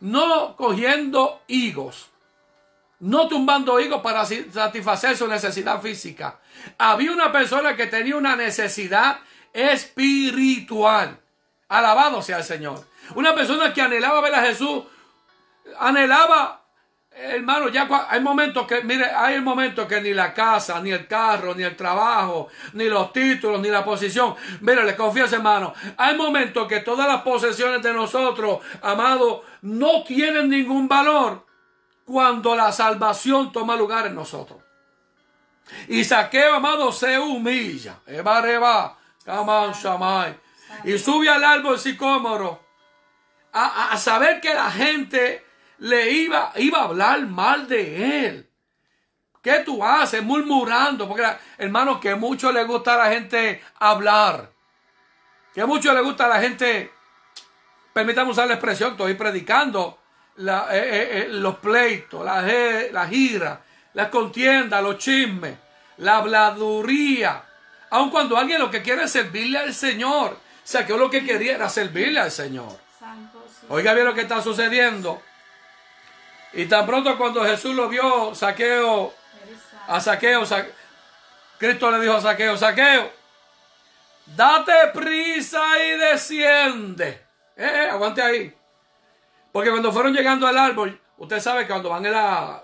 [0.00, 2.10] no cogiendo higos,
[3.00, 6.40] no tumbando higos para satisfacer su necesidad física.
[6.76, 9.20] Había una persona que tenía una necesidad
[9.52, 11.18] espiritual.
[11.68, 12.86] Alabado sea el Señor.
[13.14, 14.84] Una persona que anhelaba ver a Jesús,
[15.78, 16.62] anhelaba,
[17.10, 21.54] hermano, ya hay momentos que, mire, hay momentos que ni la casa, ni el carro,
[21.54, 24.34] ni el trabajo, ni los títulos, ni la posición.
[24.60, 30.48] Mire, le confieso, hermano, hay momentos que todas las posesiones de nosotros, amado, no tienen
[30.48, 31.46] ningún valor
[32.04, 34.60] cuando la salvación toma lugar en nosotros.
[35.88, 38.00] Y saqueo, amado, se humilla.
[38.06, 38.96] Eva,
[40.84, 42.64] y sube al árbol sicómoro
[43.52, 45.44] a, a, saber que la gente
[45.80, 48.50] le iba, iba a hablar mal de él.
[49.42, 50.22] ¿Qué tú haces?
[50.22, 51.08] Murmurando.
[51.08, 51.26] Porque,
[51.58, 54.50] hermano, que mucho le gusta a la gente hablar.
[55.54, 56.92] Que mucho le gusta a la gente,
[57.92, 59.98] permítame usar la expresión, estoy predicando,
[60.36, 62.42] la, eh, eh, eh, los pleitos, la,
[62.92, 63.60] la gira,
[63.94, 65.56] las contiendas, los chismes,
[65.96, 67.42] la habladuría.
[67.90, 70.38] Aun cuando alguien lo que quiere es servirle al Señor.
[70.62, 72.78] Saqueo lo que quería era servirle al Señor.
[73.70, 75.20] Oiga bien lo que está sucediendo.
[76.52, 79.14] Y tan pronto cuando Jesús lo vio, saqueo,
[79.86, 80.44] a saqueo,
[81.58, 83.10] Cristo le dijo a saqueo, saqueo,
[84.26, 87.08] date prisa y desciende.
[87.56, 88.54] Eh, eh, aguante ahí.
[89.52, 92.62] Porque cuando fueron llegando al árbol, usted sabe que cuando van en la...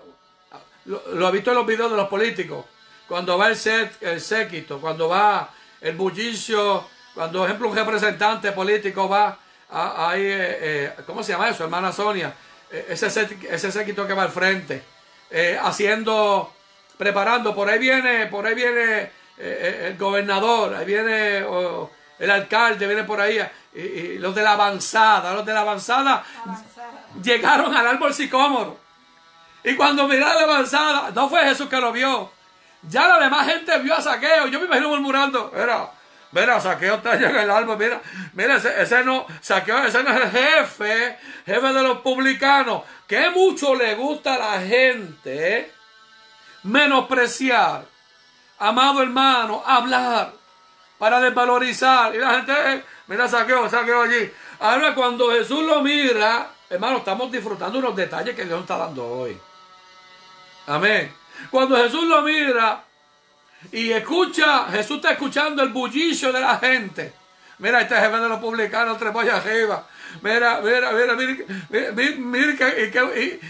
[0.85, 2.65] Lo, ha visto en los videos de los políticos
[3.07, 3.57] cuando va el,
[4.01, 5.49] el séquito, cuando va
[5.81, 9.37] el bullicio, cuando, por ejemplo, un representante político va
[9.69, 12.33] ahí, eh, eh, ¿cómo se llama eso, hermana Sonia?
[12.71, 13.07] Eh, ese,
[13.49, 14.83] ese séquito que va al frente,
[15.61, 16.53] haciendo,
[16.97, 21.45] preparando, por ahí viene, por ahí viene el gobernador, ahí viene
[22.19, 23.39] el alcalde, viene por ahí,
[23.73, 26.23] y, los de la avanzada, los de la avanzada,
[27.21, 28.79] llegaron al árbol sicómoro.
[29.63, 32.31] Y cuando miraron la avanzada, no fue Jesús que lo vio,
[32.83, 34.47] ya la demás gente vio a Saqueo.
[34.47, 35.51] Yo me imagino murmurando.
[35.53, 35.89] Mira,
[36.31, 37.75] mira, Saqueo allá en el alma.
[37.75, 38.01] Mira,
[38.33, 42.83] mira, ese, no, Saqueo, ese no es el jefe, jefe de los publicanos.
[43.07, 45.71] Que mucho le gusta a la gente
[46.63, 47.85] menospreciar,
[48.59, 50.33] amado hermano, hablar
[50.97, 52.13] para desvalorizar.
[52.13, 54.31] Y la gente, mira, Saqueo, Saqueo allí.
[54.59, 59.39] Ahora, cuando Jesús lo mira, hermano, estamos disfrutando unos detalles que Dios está dando hoy.
[60.67, 61.13] Amén.
[61.51, 62.83] Cuando Jesús lo mira
[63.71, 67.13] y escucha, Jesús está escuchando el bullicio de la gente.
[67.59, 69.87] Mira, este jefe de los publicanos trepó allá arriba.
[70.21, 72.53] Mira, mira, mira, mira, mira,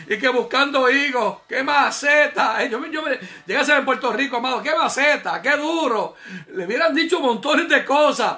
[0.07, 2.63] y, que, buscando higos, qué maceta.
[2.65, 3.03] Yo, yo
[3.45, 6.15] llegué a ser en Puerto Rico, amado, qué maceta, qué duro.
[6.53, 8.37] Le hubieran dicho montones de cosas.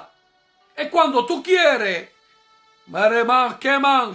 [0.76, 2.10] Es cuando tú quieres,
[3.60, 4.14] que man,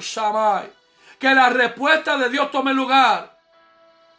[1.20, 3.34] que la respuesta de Dios tome lugar.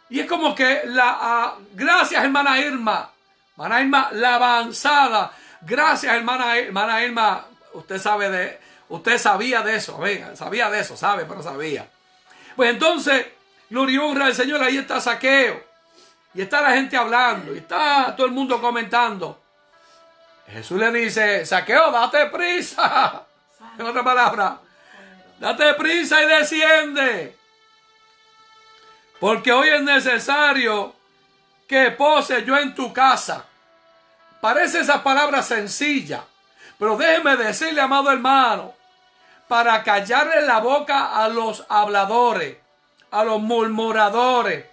[0.08, 3.10] Y es como que la, ah, gracias hermana Irma,
[3.56, 9.96] hermana Irma, la avanzada, gracias hermana, hermana Irma, usted sabe de, usted sabía de eso,
[9.98, 11.88] venga, sabía de eso, sabe, pero sabía.
[12.54, 13.26] Pues entonces,
[13.70, 15.64] gloria y al Señor, ahí está saqueo,
[16.34, 19.40] y está la gente hablando, y está todo el mundo comentando.
[20.48, 23.24] Jesús le dice, saqueo, date prisa,
[23.78, 24.58] en otra palabra,
[25.38, 27.36] date prisa y desciende.
[29.18, 30.95] Porque hoy es necesario
[31.66, 33.44] que pose yo en tu casa.
[34.40, 36.24] Parece esa palabra sencilla.
[36.78, 38.74] Pero déjeme decirle, amado hermano,
[39.48, 42.56] para callarle la boca a los habladores,
[43.10, 44.66] a los murmuradores,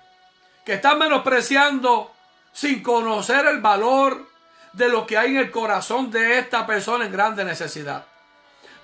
[0.65, 2.11] que están menospreciando
[2.51, 4.27] sin conocer el valor
[4.73, 8.05] de lo que hay en el corazón de esta persona en grande necesidad.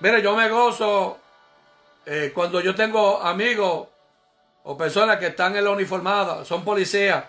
[0.00, 1.18] Mire, yo me gozo
[2.06, 3.88] eh, cuando yo tengo amigos
[4.64, 7.24] o personas que están en la uniformada, son policías.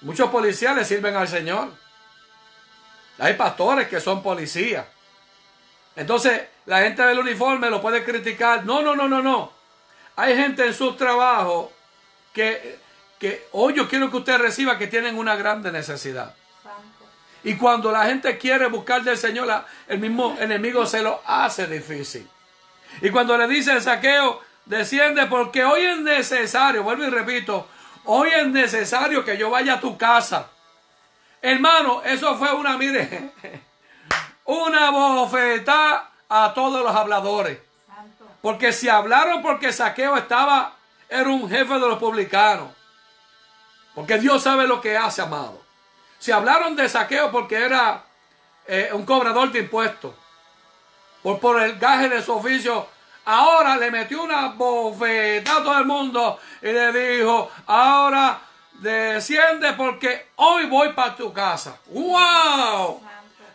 [0.00, 1.72] Muchos policías le sirven al Señor.
[3.18, 4.86] Hay pastores que son policías.
[5.96, 8.64] Entonces, la gente del uniforme lo puede criticar.
[8.64, 9.52] No, no, no, no, no.
[10.16, 11.70] Hay gente en sus trabajos
[12.32, 12.78] que,
[13.18, 16.34] que hoy yo quiero que usted reciba que tienen una grande necesidad.
[17.44, 22.28] Y cuando la gente quiere buscar del Señor, el mismo enemigo se lo hace difícil.
[23.00, 27.68] Y cuando le dice el saqueo, desciende porque hoy es necesario, vuelvo y repito,
[28.10, 30.48] hoy es necesario que yo vaya a tu casa.
[31.42, 33.32] Hermano, eso fue una, mire,
[34.44, 37.58] una bofetada a todos los habladores.
[38.40, 40.74] Porque si hablaron porque Saqueo estaba,
[41.08, 42.72] era un jefe de los publicanos.
[43.94, 45.60] Porque Dios sabe lo que hace, amado.
[46.18, 48.04] Si hablaron de Saqueo porque era
[48.66, 50.14] eh, un cobrador de impuestos,
[51.22, 52.88] por, por el gaje de su oficio,
[53.30, 58.40] Ahora le metió una bofetada a todo el mundo y le dijo, ahora
[58.72, 61.76] desciende porque hoy voy para tu casa.
[61.88, 63.02] ¡Wow!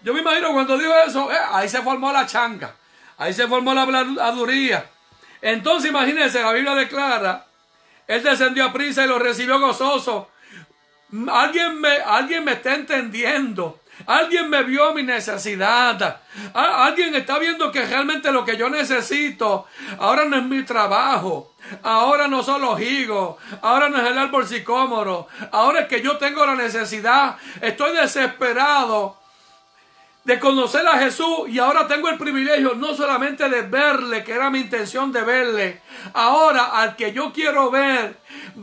[0.04, 2.76] Yo me imagino cuando dijo eso, eh, ahí se formó la changa,
[3.18, 4.86] ahí se formó la habladuría.
[5.42, 7.44] Entonces imagínense, la Biblia declara,
[8.06, 10.30] él descendió a prisa y lo recibió gozoso.
[11.32, 13.80] Alguien me, alguien me está entendiendo.
[14.06, 16.22] Alguien me vio mi necesidad.
[16.54, 19.68] Alguien está viendo que realmente lo que yo necesito
[20.00, 21.54] ahora no es mi trabajo.
[21.82, 23.38] Ahora no son los higos.
[23.62, 25.28] Ahora no es el árbol sicómoro.
[25.52, 27.38] Ahora es que yo tengo la necesidad.
[27.62, 29.23] Estoy desesperado
[30.24, 34.50] de conocer a Jesús y ahora tengo el privilegio no solamente de verle, que era
[34.50, 35.82] mi intención de verle,
[36.14, 38.18] ahora al que yo quiero ver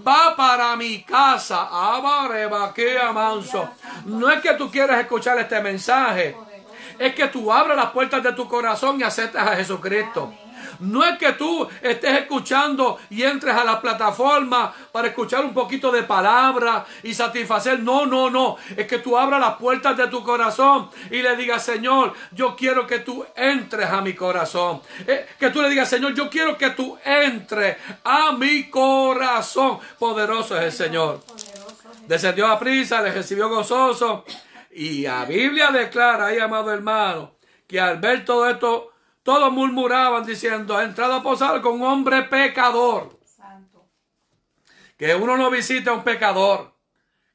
[0.06, 1.68] va para mi casa.
[3.12, 3.68] manso.
[4.06, 6.36] No es que tú quieras escuchar este mensaje,
[6.98, 10.32] es que tú abras las puertas de tu corazón y aceptas a Jesucristo.
[10.80, 15.90] No es que tú estés escuchando y entres a la plataforma para escuchar un poquito
[15.90, 17.80] de palabra y satisfacer.
[17.80, 18.56] No, no, no.
[18.76, 22.86] Es que tú abras las puertas de tu corazón y le digas, Señor, yo quiero
[22.86, 24.80] que tú entres a mi corazón.
[25.06, 29.78] Eh, que tú le digas, Señor, yo quiero que tú entres a mi corazón.
[29.98, 31.20] Poderoso es el Señor.
[32.06, 34.24] Descendió a prisa, le recibió gozoso.
[34.72, 37.32] Y la Biblia declara ahí, amado hermano,
[37.66, 42.22] que al ver todo esto, todos murmuraban diciendo, ha entrado a posar con un hombre
[42.22, 43.18] pecador.
[43.24, 43.86] Santo.
[44.96, 46.74] Que uno no visite a un pecador.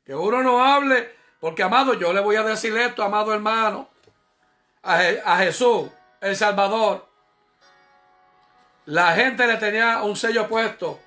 [0.03, 1.15] Que uno no hable.
[1.39, 3.89] Porque, amado, yo le voy a decir esto, amado hermano.
[4.81, 5.89] A, a Jesús,
[6.21, 7.07] el Salvador.
[8.85, 10.99] La gente le tenía un sello puesto.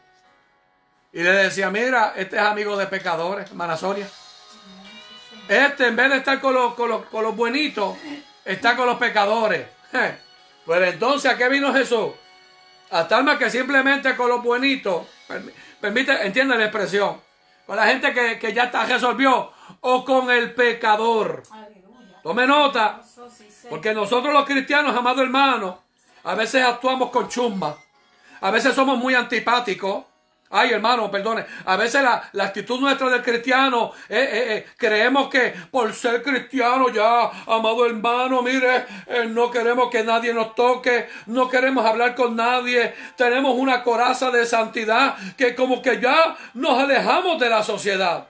[1.13, 4.09] Y le decía, mira, este es amigo de pecadores, hermana Sonia.
[5.49, 7.97] Este, en vez de estar con los, con los, con los buenitos,
[8.45, 9.67] está con los pecadores.
[10.69, 12.11] Pero entonces, ¿a qué vino Jesús?
[12.91, 15.07] A tal más que simplemente con los buenitos,
[15.81, 17.19] permite, entiende la expresión,
[17.67, 19.51] con la gente que, ya está resolvió,
[19.81, 21.43] o con el pecador.
[22.23, 23.01] Tome nota,
[23.71, 25.77] porque nosotros los cristianos, amados hermanos,
[26.25, 27.75] a veces actuamos con chumba,
[28.43, 30.05] a veces somos muy antipáticos,
[30.51, 31.45] Ay, hermano, perdone.
[31.67, 36.89] A veces la, actitud nuestra del cristiano, eh, eh, eh, creemos que por ser cristiano
[36.89, 38.87] ya, amado hermano, mire,
[39.29, 44.47] no queremos que nadie nos toque, no queremos hablar con nadie, tenemos una coraza de
[44.47, 48.29] santidad que como que ya nos alejamos de la sociedad.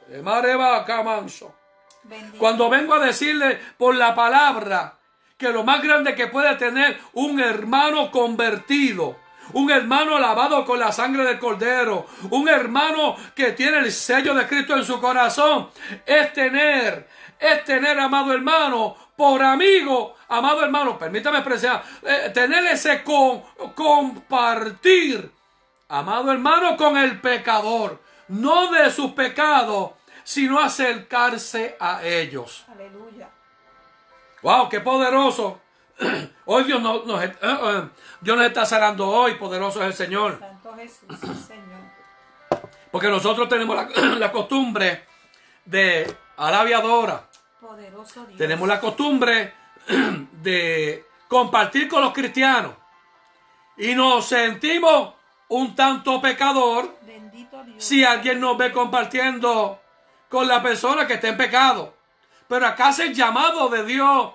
[2.38, 4.94] Cuando vengo a decirle por la palabra
[5.36, 9.16] que lo más grande que puede tener un hermano convertido,
[9.52, 14.46] un hermano lavado con la sangre del cordero, un hermano que tiene el sello de
[14.46, 15.70] Cristo en su corazón,
[16.04, 17.08] es tener,
[17.38, 23.42] es tener, amado hermano, por amigo, amado hermano, permítame expresar, eh, tener ese con,
[23.74, 25.32] compartir,
[25.88, 32.64] amado hermano, con el pecador, no de sus pecados, sino acercarse a ellos.
[32.70, 33.28] Aleluya.
[34.42, 35.60] Wow, qué poderoso.
[36.44, 37.88] Hoy Dios nos, eh, eh,
[38.20, 40.38] Dios nos está sanando hoy, poderoso es el Señor.
[40.38, 41.78] Santo Jesús, Señor.
[42.90, 43.76] Porque nosotros tenemos
[44.18, 45.04] la, costumbre
[45.64, 47.28] de alabiadora.
[47.60, 48.38] Poderoso Dios.
[48.38, 49.54] Tenemos la costumbre
[50.42, 52.74] de compartir con los cristianos.
[53.76, 55.14] Y nos sentimos
[55.48, 56.96] un tanto pecador
[57.76, 59.80] si alguien nos ve compartiendo
[60.28, 61.94] con la persona que está en pecado.
[62.48, 64.32] Pero acá es el llamado de Dios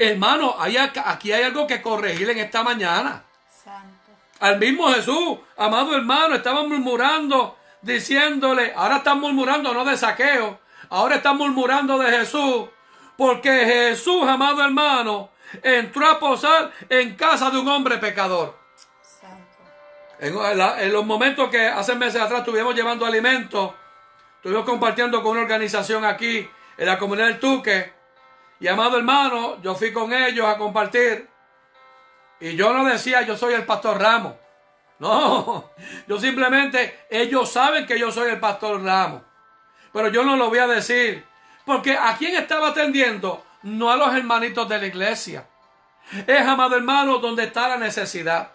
[0.00, 3.24] Hermano, aquí hay algo que corregir en esta mañana.
[3.64, 4.12] Santo.
[4.38, 11.16] Al mismo Jesús, amado hermano, estaban murmurando, diciéndole, ahora están murmurando no de saqueo, ahora
[11.16, 12.66] están murmurando de Jesús,
[13.16, 15.30] porque Jesús, amado hermano,
[15.64, 18.56] entró a posar en casa de un hombre pecador.
[19.02, 19.58] Santo.
[20.20, 23.72] En, los momentos que hace meses atrás estuvimos llevando alimentos,
[24.36, 27.97] estuvimos compartiendo con una organización aquí en la comunidad del Tuque,
[28.60, 31.28] y amado hermano, yo fui con ellos a compartir.
[32.40, 34.34] Y yo no decía yo soy el pastor Ramos.
[34.98, 35.70] No,
[36.08, 39.22] yo simplemente, ellos saben que yo soy el pastor Ramos.
[39.92, 41.24] Pero yo no lo voy a decir.
[41.64, 45.46] Porque a quién estaba atendiendo, no a los hermanitos de la iglesia.
[46.26, 48.50] Es, amado hermano, donde está la necesidad.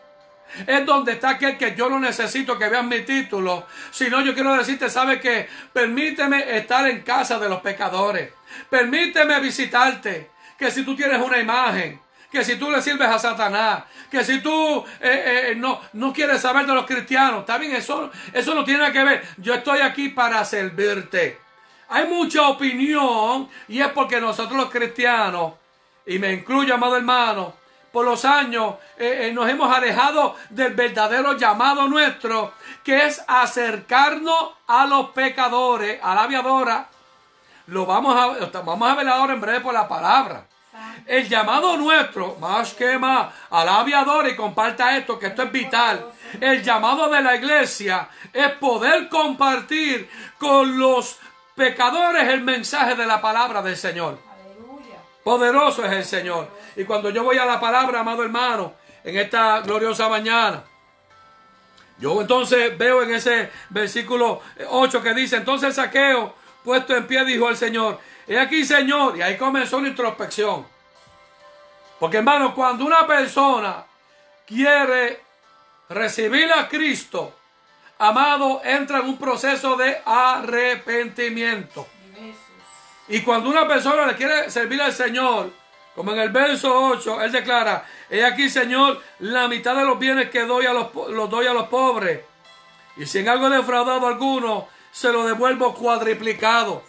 [0.67, 3.65] Es donde está aquel que yo no necesito que vean mi título.
[3.91, 8.31] Sino yo quiero decirte, ¿sabe que Permíteme estar en casa de los pecadores.
[8.69, 10.29] Permíteme visitarte.
[10.57, 11.99] Que si tú tienes una imagen,
[12.31, 16.41] que si tú le sirves a Satanás, que si tú eh, eh, no, no quieres
[16.41, 19.23] saber de los cristianos, está bien, eso, eso no tiene que ver.
[19.37, 21.39] Yo estoy aquí para servirte.
[21.89, 25.53] Hay mucha opinión y es porque nosotros los cristianos,
[26.05, 27.55] y me incluyo, amado hermano,
[27.93, 32.53] por los años eh, nos hemos alejado del verdadero llamado nuestro,
[32.83, 36.87] que es acercarnos a los pecadores, a la
[37.67, 40.47] lo vamos a, vamos a ver ahora en breve por la palabra.
[41.05, 46.11] El llamado nuestro, más que más, al aviador y comparta esto, que esto es vital.
[46.41, 51.19] El llamado de la iglesia es poder compartir con los
[51.55, 54.32] pecadores el mensaje de la palabra del Señor.
[55.23, 56.49] Poderoso es el Señor.
[56.75, 60.63] Y cuando yo voy a la palabra, amado hermano, en esta gloriosa mañana,
[61.97, 67.49] yo entonces veo en ese versículo 8 que dice, entonces saqueo puesto en pie, dijo
[67.49, 70.65] el Señor, he aquí Señor, y ahí comenzó una introspección.
[71.99, 73.85] Porque hermano, cuando una persona
[74.45, 75.21] quiere
[75.89, 77.33] recibir a Cristo,
[77.99, 81.87] amado, entra en un proceso de arrepentimiento.
[83.07, 85.51] Y cuando una persona le quiere servir al Señor,
[85.95, 90.29] como en el verso 8, él declara, he aquí Señor, la mitad de los bienes
[90.29, 92.21] que doy a los, los doy a los pobres.
[92.97, 96.83] Y si en algo he defraudado a alguno, se lo devuelvo cuadriplicado.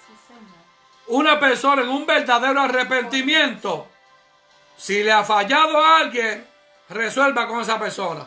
[1.09, 3.89] Una persona en un verdadero arrepentimiento,
[4.77, 6.47] si le ha fallado a alguien,
[6.89, 8.27] resuelva con esa persona.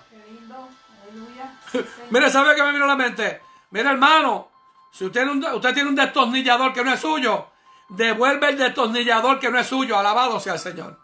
[2.10, 3.42] Mire, ¿sabe qué me vino a la mente?
[3.72, 4.50] Mire, hermano,
[4.92, 7.48] si usted, usted tiene un destornillador que no es suyo,
[7.90, 9.98] devuelve el destornillador que no es suyo.
[9.98, 11.00] Alabado sea el Señor.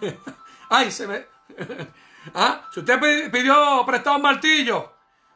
[0.68, 1.28] Ay, se ve.
[2.34, 2.62] ¿Ah?
[2.72, 4.92] Si usted pidió prestado un martillo,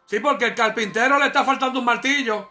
[0.06, 2.50] sí, porque el carpintero le está faltando un martillo.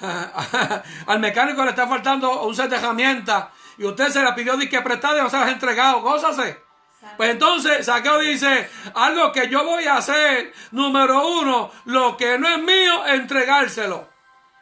[1.06, 3.48] al mecánico le está faltando un set de herramientas
[3.78, 6.62] y usted se la pidió de que prestada y no se las ha entregado, gózase.
[7.16, 12.48] Pues entonces Saqueo dice, algo que yo voy a hacer, número uno, lo que no
[12.48, 14.08] es mío, entregárselo.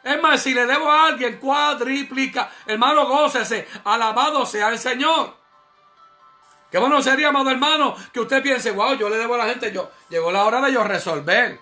[0.07, 2.49] Es más, si le debo a alguien, cuadriplica.
[2.65, 5.35] Hermano, gócese, alabado sea el Señor.
[6.71, 9.71] Qué bueno sería, amado hermano, que usted piense, wow, yo le debo a la gente,
[9.71, 11.59] yo, llegó la hora de yo resolver.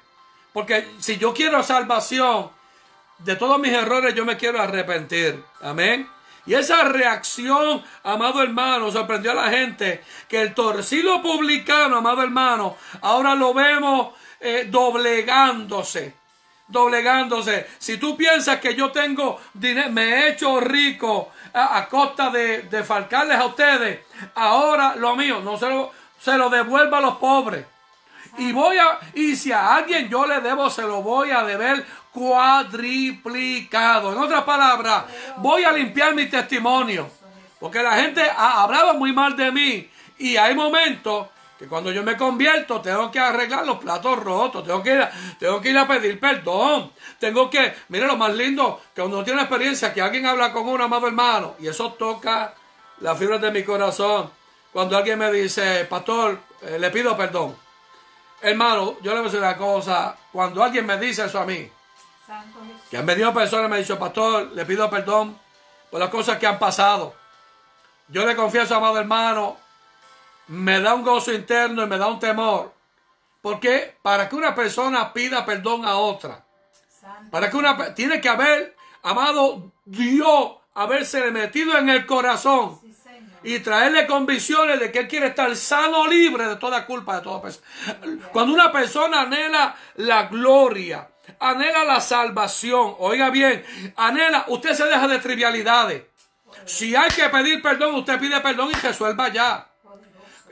[0.54, 2.50] Porque si yo quiero salvación,
[3.20, 5.44] de todos mis errores yo me quiero arrepentir.
[5.62, 6.08] Amén.
[6.46, 12.78] Y esa reacción, amado hermano, sorprendió a la gente que el torcido publicano, amado hermano,
[13.02, 16.14] ahora lo vemos eh, doblegándose.
[16.68, 17.68] Doblegándose.
[17.78, 22.84] Si tú piensas que yo tengo dinero, me he hecho rico a, costa de, de,
[22.84, 24.02] falcarles a ustedes,
[24.36, 27.66] ahora lo mío, no se lo, se lo devuelva a los pobres.
[28.38, 31.86] Y voy a, y si a alguien yo le debo, se lo voy a deber
[32.12, 34.14] cuadriplicado.
[34.14, 35.06] En otras palabras,
[35.38, 37.10] voy a limpiar mi testimonio.
[37.60, 39.90] Porque la gente ha hablado muy mal de mí.
[40.18, 41.28] Y hay momentos
[41.58, 45.12] que cuando yo me convierto tengo que arreglar los platos rotos, tengo que ir a,
[45.40, 49.26] tengo que ir a pedir perdón, tengo que, mire lo más lindo, que cuando uno
[49.26, 52.54] tiene experiencia que alguien habla con un amado hermano y eso toca
[53.00, 54.30] las fibras de mi corazón.
[54.72, 57.56] Cuando alguien me dice, pastor, eh, le pido perdón.
[58.42, 61.70] Hermano, yo le voy a decir una cosa, cuando alguien me dice eso a mí,
[62.90, 65.40] que han venido personas y me han dicho, pastor, le pido perdón
[65.90, 67.14] por las cosas que han pasado.
[68.10, 69.58] Yo le confieso, amado hermano,
[70.48, 72.74] me da un gozo interno y me da un temor.
[73.42, 76.44] Porque para que una persona pida perdón a otra,
[77.30, 82.80] para que una tiene que haber amado Dios, haberse metido en el corazón
[83.44, 87.42] y traerle convicciones de que él quiere estar sano, libre de toda culpa, de toda
[87.44, 87.68] persona.
[88.32, 91.08] Cuando una persona anhela la gloria,
[91.40, 93.64] anhela la salvación, oiga bien,
[93.96, 96.04] anhela, usted se deja de trivialidades.
[96.66, 99.68] Si hay que pedir perdón, usted pide perdón y resuelva ya.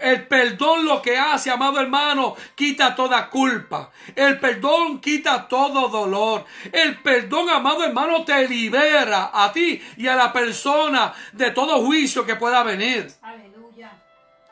[0.03, 3.89] El perdón lo que hace, amado hermano, quita toda culpa.
[4.13, 6.43] El perdón quita todo dolor.
[6.73, 12.25] El perdón, amado hermano, te libera a ti y a la persona de todo juicio
[12.25, 13.13] que pueda venir.
[13.21, 13.93] Aleluya.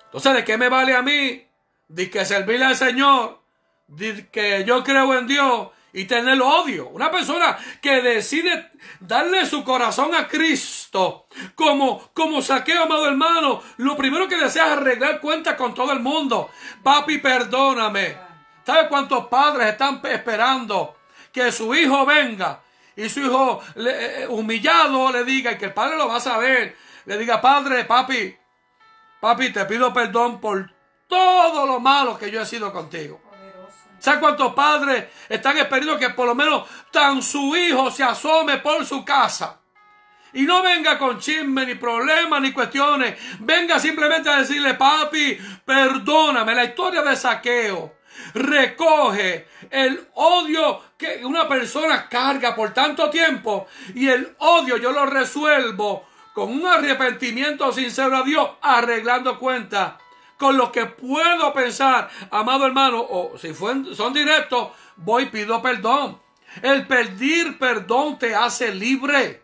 [0.05, 1.45] Entonces, ¿de qué me vale a mí?
[1.89, 3.41] De que servirle al Señor,
[3.89, 6.89] de que yo creo en Dios y tener odio.
[6.89, 13.95] Una persona que decide darle su corazón a Cristo como, como saqueo, amado hermano, lo
[13.95, 16.49] primero que desea es arreglar cuentas con todo el mundo.
[16.83, 18.17] Papi, perdóname.
[18.65, 20.97] ¿Sabe cuántos padres están esperando
[21.31, 22.61] que su hijo venga
[22.95, 26.77] y su hijo eh, humillado le diga y que el padre lo va a saber?
[27.05, 28.35] Le diga, padre, papi,
[29.19, 30.71] papi, te pido perdón por
[31.07, 33.19] todo lo malo que yo he sido contigo.
[34.01, 38.83] ¿Sabe cuántos padres están esperando que por lo menos tan su hijo se asome por
[38.83, 39.59] su casa?
[40.33, 43.15] Y no venga con chisme, ni problemas, ni cuestiones.
[43.41, 46.55] Venga simplemente a decirle, papi, perdóname.
[46.55, 47.97] La historia de saqueo
[48.33, 53.67] recoge el odio que una persona carga por tanto tiempo.
[53.93, 60.00] Y el odio yo lo resuelvo con un arrepentimiento sincero a Dios, arreglando cuentas
[60.41, 66.19] con lo que puedo pensar, amado hermano, o si son directos, voy y pido perdón.
[66.63, 69.43] El pedir perdón te hace libre.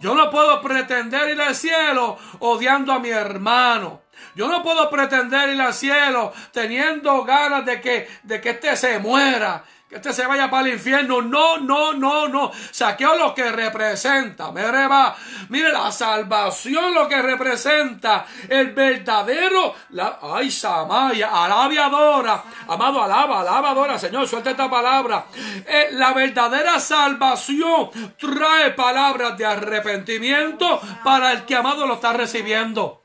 [0.00, 4.02] Yo no puedo pretender ir al cielo odiando a mi hermano.
[4.36, 9.00] Yo no puedo pretender ir al cielo teniendo ganas de que, de que este se
[9.00, 11.22] muera que este se vaya para el infierno.
[11.22, 12.52] No, no, no, no.
[12.70, 14.52] Saqueo lo que representa.
[15.48, 18.26] Mire la salvación lo que representa.
[18.50, 19.74] El verdadero.
[19.90, 21.44] La, ay, Samaya.
[21.44, 22.44] Alabiadora.
[22.68, 23.98] Amado, alaba, alabadora.
[23.98, 25.24] Señor, suelta esta palabra.
[25.66, 33.04] Eh, la verdadera salvación trae palabras de arrepentimiento para el que amado lo está recibiendo.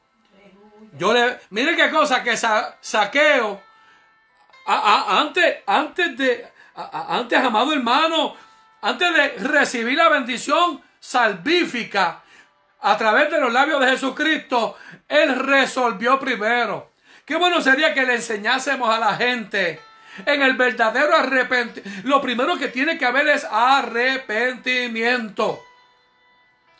[0.97, 1.39] Yo le.
[1.51, 3.61] Mire qué cosa que saqueo.
[4.65, 8.35] antes, antes de antes, amado hermano,
[8.81, 12.21] antes de recibir la bendición salvífica
[12.81, 16.91] a través de los labios de Jesucristo, Él resolvió primero.
[17.25, 19.79] Qué bueno sería que le enseñásemos a la gente
[20.25, 22.07] en el verdadero arrepentimiento.
[22.07, 25.63] Lo primero que tiene que haber es arrepentimiento.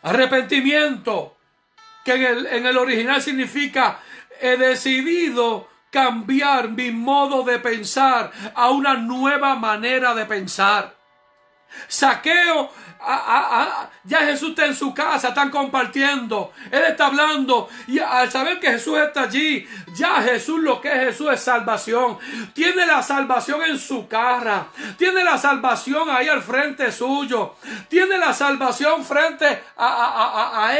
[0.01, 1.37] Arrepentimiento,
[2.03, 3.99] que en el, en el original significa
[4.41, 11.02] he decidido cambiar mi modo de pensar a una nueva manera de pensar.
[11.88, 12.71] Saqueo
[14.05, 18.71] ya Jesús está en su casa, están compartiendo, Él está hablando y al saber que
[18.71, 22.17] Jesús está allí, ya Jesús lo que es Jesús es salvación.
[22.53, 24.67] Tiene la salvación en su cara,
[24.97, 27.55] tiene la salvación ahí al frente suyo,
[27.89, 30.74] tiene la salvación frente a, a,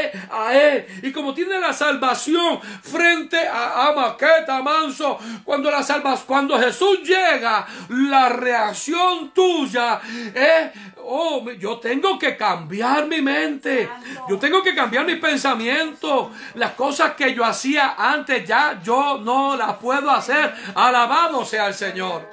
[0.58, 7.00] él, Y como tiene la salvación frente a, Maqueta, Manso, cuando, la salvas, cuando Jesús
[7.02, 10.00] llega, la reacción tuya
[10.34, 13.88] es, oh, yo tengo que cambiar mi mente.
[14.28, 16.30] Yo tengo que cambiar mi pensamiento.
[16.54, 20.54] Las cosas que yo hacía antes ya yo no las puedo hacer.
[20.74, 22.28] Alabado sea el Señor.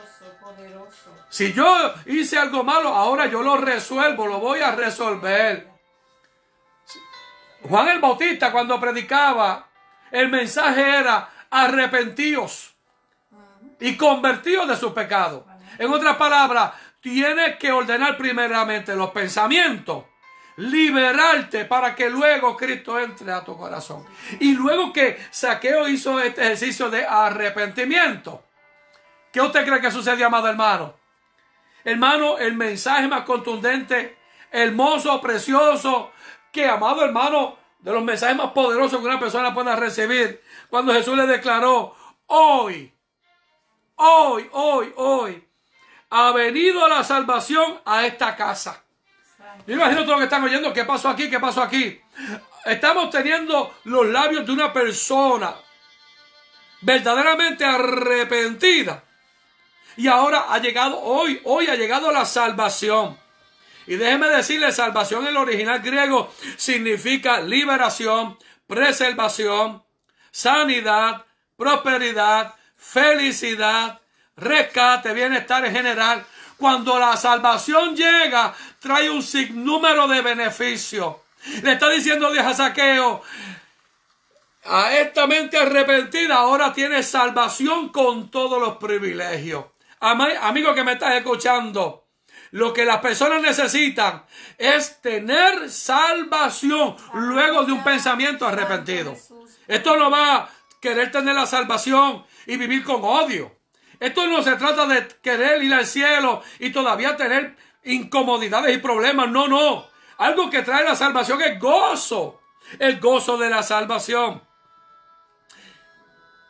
[1.29, 5.69] Si yo hice algo malo, ahora yo lo resuelvo, lo voy a resolver.
[7.63, 9.67] Juan el Bautista cuando predicaba,
[10.11, 12.75] el mensaje era arrepentíos
[13.79, 15.45] y convertidos de su pecado.
[15.77, 20.05] En otras palabras, tienes que ordenar primeramente los pensamientos,
[20.57, 24.05] liberarte para que luego Cristo entre a tu corazón.
[24.39, 28.43] Y luego que Saqueo hizo este ejercicio de arrepentimiento,
[29.31, 30.95] ¿qué usted cree que sucedió, amado hermano?
[31.83, 34.17] Hermano, el mensaje más contundente,
[34.51, 36.11] hermoso, precioso,
[36.51, 41.17] que, amado hermano, de los mensajes más poderosos que una persona pueda recibir, cuando Jesús
[41.17, 41.95] le declaró,
[42.27, 42.93] hoy,
[43.95, 45.50] hoy, hoy, hoy,
[46.11, 48.83] ha venido la salvación a esta casa.
[49.65, 51.29] Yo imagino todo lo que están oyendo, ¿qué pasó aquí?
[51.29, 51.99] ¿Qué pasó aquí?
[52.65, 55.55] Estamos teniendo los labios de una persona
[56.81, 59.03] verdaderamente arrepentida.
[59.95, 63.17] Y ahora ha llegado hoy, hoy ha llegado la salvación.
[63.87, 68.37] Y déjeme decirle, salvación en el original griego significa liberación,
[68.67, 69.83] preservación,
[70.29, 74.00] sanidad, prosperidad, felicidad,
[74.41, 76.25] rescate, bienestar en general.
[76.57, 81.15] Cuando la salvación llega, trae un sinnúmero de beneficios.
[81.63, 83.23] Le está diciendo Dios a Saqueo,
[84.65, 89.65] a esta mente arrepentida ahora tiene salvación con todos los privilegios.
[89.99, 92.05] Amigo que me estás escuchando,
[92.51, 94.23] lo que las personas necesitan
[94.57, 99.15] es tener salvación luego de un pensamiento arrepentido.
[99.67, 103.60] Esto no va a querer tener la salvación y vivir con odio.
[104.01, 109.29] Esto no se trata de querer ir al cielo y todavía tener incomodidades y problemas.
[109.29, 109.85] No, no.
[110.17, 112.41] Algo que trae la salvación es gozo.
[112.79, 114.41] El gozo de la salvación.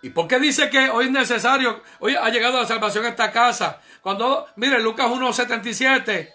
[0.02, 1.84] ¿Y por qué dice que hoy es necesario?
[2.00, 3.82] Hoy ha llegado la salvación a esta casa.
[4.02, 6.34] Cuando, mire, Lucas 1.77.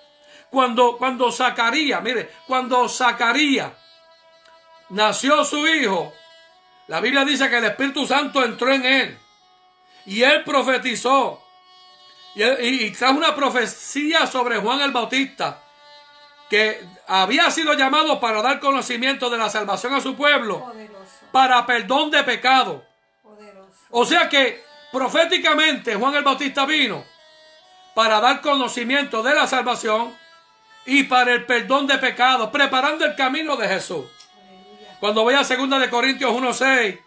[0.51, 3.73] Cuando, cuando Zacarías, mire, cuando Zacarías
[4.91, 6.13] nació su hijo,
[6.89, 9.19] la Biblia dice que el Espíritu Santo entró en él.
[10.07, 11.43] Y él profetizó.
[12.35, 15.63] Y, trajo una profecía sobre Juan el Bautista.
[16.49, 20.73] Que había sido llamado para dar conocimiento de la salvación a su pueblo.
[21.33, 22.85] Para perdón de pecado.
[23.91, 27.05] O sea que proféticamente Juan el Bautista vino
[27.97, 30.15] para dar conocimiento de la salvación
[30.85, 34.05] y para el perdón de pecados, preparando el camino de Jesús.
[35.01, 37.01] Cuando voy a 2 de Corintios 1:6,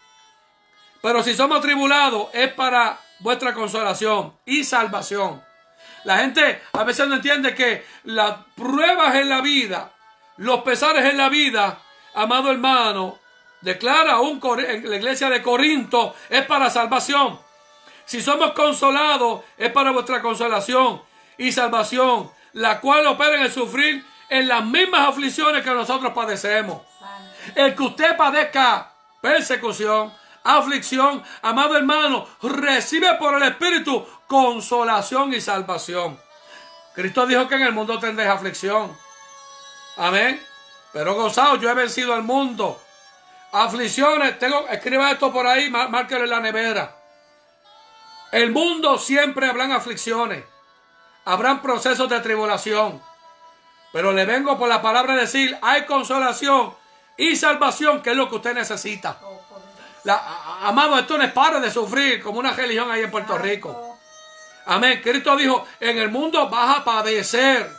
[1.02, 5.44] pero si somos tribulados es para vuestra consolación y salvación.
[6.04, 9.92] La gente a veces no entiende que las pruebas en la vida,
[10.38, 11.80] los pesares en la vida,
[12.14, 13.20] amado hermano,
[13.62, 17.40] declara aún la iglesia de Corinto, es para salvación.
[18.06, 21.02] Si somos consolados, es para vuestra consolación
[21.38, 26.82] y salvación, la cual opera en el sufrir en las mismas aflicciones que nosotros padecemos.
[27.56, 30.14] El que usted padezca persecución,
[30.44, 36.20] aflicción, amado hermano, recibe por el Espíritu consolación y salvación.
[36.94, 38.96] Cristo dijo que en el mundo tendréis aflicción.
[39.98, 40.42] Amén.
[40.92, 42.82] Pero gozado, yo he vencido al mundo.
[43.52, 46.96] Aflicciones, tengo, escriba esto por ahí, márquelo en la nevera.
[48.32, 50.44] El mundo siempre habrán aflicciones,
[51.26, 53.02] habrán procesos de tribulación.
[53.92, 56.74] Pero le vengo por la palabra de decir, hay consolación
[57.18, 59.20] y salvación, que es lo que usted necesita.
[60.04, 60.22] La,
[60.64, 63.98] amado, esto no es para de sufrir como una religión ahí en Puerto Rico.
[64.66, 65.02] Amén.
[65.04, 67.70] Cristo dijo, en el mundo vas a padecer,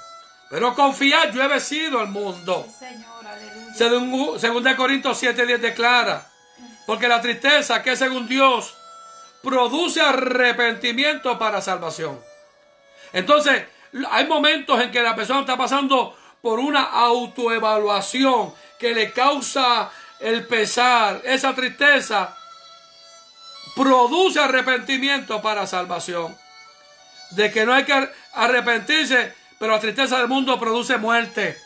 [0.51, 2.67] pero confiad, yo he vencido al mundo.
[3.75, 6.27] Según, según de Corintios 7.10 declara,
[6.87, 8.75] porque la tristeza que según Dios
[9.43, 12.21] produce arrepentimiento para salvación.
[13.13, 13.65] Entonces,
[14.11, 19.91] hay momentos en que la persona está pasando por una autoevaluación que le causa
[20.21, 22.37] el pesar, esa tristeza,
[23.75, 26.37] produce arrepentimiento para salvación.
[27.31, 31.59] De que no hay que arrepentirse, pero la tristeza del mundo produce muerte.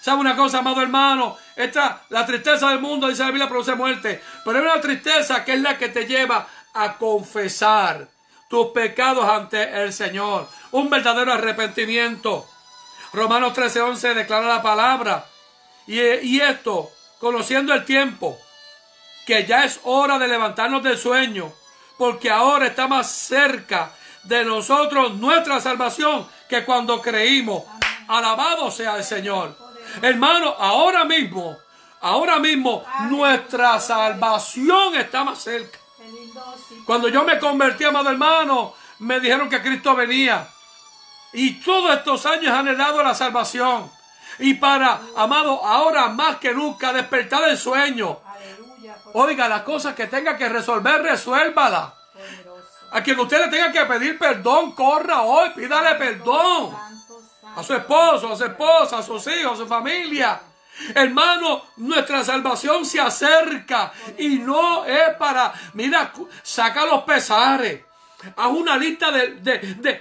[0.00, 1.36] ¿Sabe una cosa, amado hermano?
[1.56, 4.22] Esta, la tristeza del mundo, dice la Biblia, produce muerte.
[4.44, 8.06] Pero hay una tristeza que es la que te lleva a confesar
[8.48, 10.48] tus pecados ante el Señor.
[10.72, 12.46] Un verdadero arrepentimiento.
[13.12, 15.24] Romanos 13:11 declara la palabra.
[15.86, 18.38] Y, y esto, conociendo el tiempo,
[19.26, 21.52] que ya es hora de levantarnos del sueño,
[21.98, 23.92] porque ahora está más cerca
[24.22, 27.64] de nosotros nuestra salvación que cuando creímos.
[28.08, 29.56] Alabado sea el Señor.
[30.02, 31.56] Hermano, ahora mismo,
[32.00, 35.78] ahora mismo nuestra salvación está más cerca.
[36.84, 40.48] Cuando yo me convertí, amado hermano, me dijeron que Cristo venía.
[41.32, 43.90] Y todos estos años han dado la salvación.
[44.38, 48.20] Y para, amado, ahora más que nunca, despertar el sueño.
[49.14, 51.94] Oiga, las cosas que tenga que resolver, resuélvala.
[52.92, 56.76] A quien usted le tenga que pedir perdón, corra hoy, pídale perdón.
[57.56, 60.40] a su esposo, a su esposa, a sus hijos, a su familia.
[60.94, 66.12] Hermano, nuestra salvación se acerca y no es para, mira,
[66.42, 67.82] saca los pesares.
[68.36, 69.36] Haz una lista de,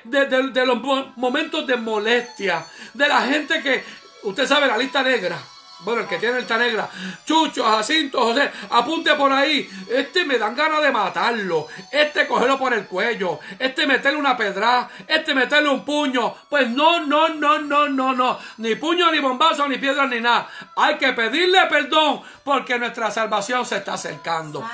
[0.03, 0.81] de, los
[1.15, 3.83] momentos de molestia, de la gente que,
[4.25, 5.37] usted sabe, la lista negra
[5.79, 6.89] bueno, el que tiene esta negra,
[7.25, 9.69] Chucho, Jacinto, José, apunte por ahí.
[9.89, 11.67] Este me dan ganas de matarlo.
[11.91, 13.39] Este cogerlo por el cuello.
[13.59, 14.89] Este meterle una pedra.
[15.05, 16.33] Este meterle un puño.
[16.49, 18.39] Pues no, no, no, no, no, no.
[18.57, 20.47] Ni puño, ni bombazo, ni piedra, ni nada.
[20.77, 24.67] Hay que pedirle perdón porque nuestra salvación se está acercando.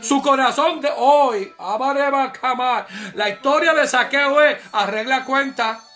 [0.00, 1.54] Su corazón de hoy,
[3.14, 5.87] la historia de saqueo es arregla cuenta.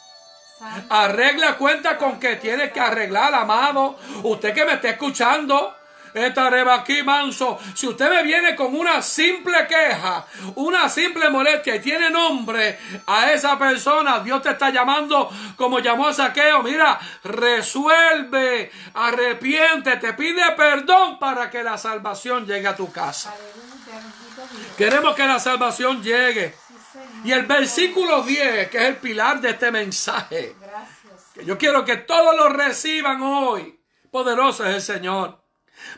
[0.89, 3.99] Arregla cuenta con que tiene que arreglar, amado.
[4.23, 5.77] Usted que me está escuchando.
[6.15, 7.59] Esta aquí, manso.
[7.75, 13.33] Si usted me viene con una simple queja, una simple molestia y tiene nombre a
[13.33, 16.63] esa persona, Dios te está llamando como llamó a Saqueo.
[16.63, 23.35] Mira, resuelve, arrepiente, te pide perdón para que la salvación llegue a tu casa.
[24.77, 26.62] Queremos que la salvación llegue.
[27.25, 30.57] Y el versículo 10, que es el pilar de este mensaje.
[31.35, 33.81] Que yo quiero que todos lo reciban hoy.
[34.11, 35.41] Poderoso es el Señor.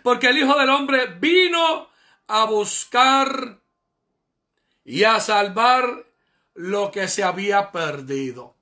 [0.02, 1.88] Porque el Hijo del Hombre vino
[2.26, 3.58] a buscar
[4.84, 6.04] y a salvar
[6.54, 8.54] lo que se había perdido.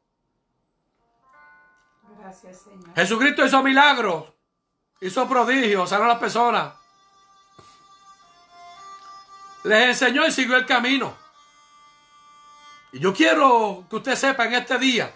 [2.18, 2.94] Gracias, Señor.
[2.94, 4.32] Jesucristo hizo milagros,
[5.00, 6.74] hizo prodigios, sanó a las personas.
[9.64, 11.21] Les enseñó y siguió el camino.
[12.92, 15.10] Y yo quiero que usted sepa en este día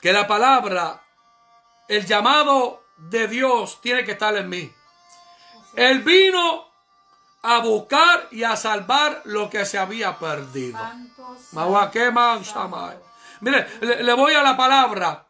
[0.00, 1.02] que la palabra,
[1.86, 4.72] el llamado de Dios tiene que estar en mí.
[5.76, 6.66] Él vino
[7.42, 10.78] a buscar y a salvar lo que se había perdido.
[13.40, 15.26] Mire, le, voy a la palabra,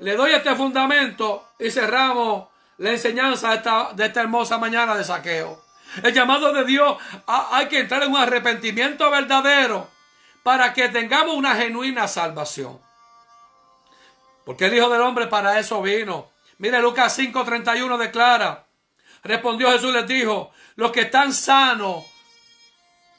[0.00, 2.48] le doy este fundamento y cerramos
[2.78, 5.62] la enseñanza de esta, de esta hermosa mañana de saqueo.
[6.02, 6.96] El llamado de Dios,
[7.26, 9.93] hay que entrar en un arrepentimiento verdadero
[10.44, 12.78] para que tengamos una genuina salvación.
[14.44, 16.30] Porque el Hijo del Hombre para eso vino.
[16.58, 18.66] Mire, Lucas 5:31 declara,
[19.24, 22.04] respondió Jesús les dijo, los que están sanos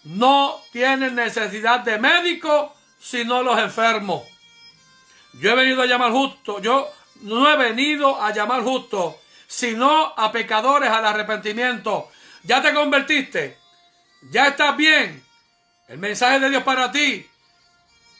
[0.03, 4.23] no tienen necesidad de médico, sino los enfermos.
[5.33, 10.31] Yo he venido a llamar justo, yo no he venido a llamar justo, sino a
[10.31, 12.11] pecadores al arrepentimiento.
[12.43, 13.57] Ya te convertiste,
[14.29, 15.24] ya estás bien,
[15.87, 17.27] el mensaje de Dios para ti.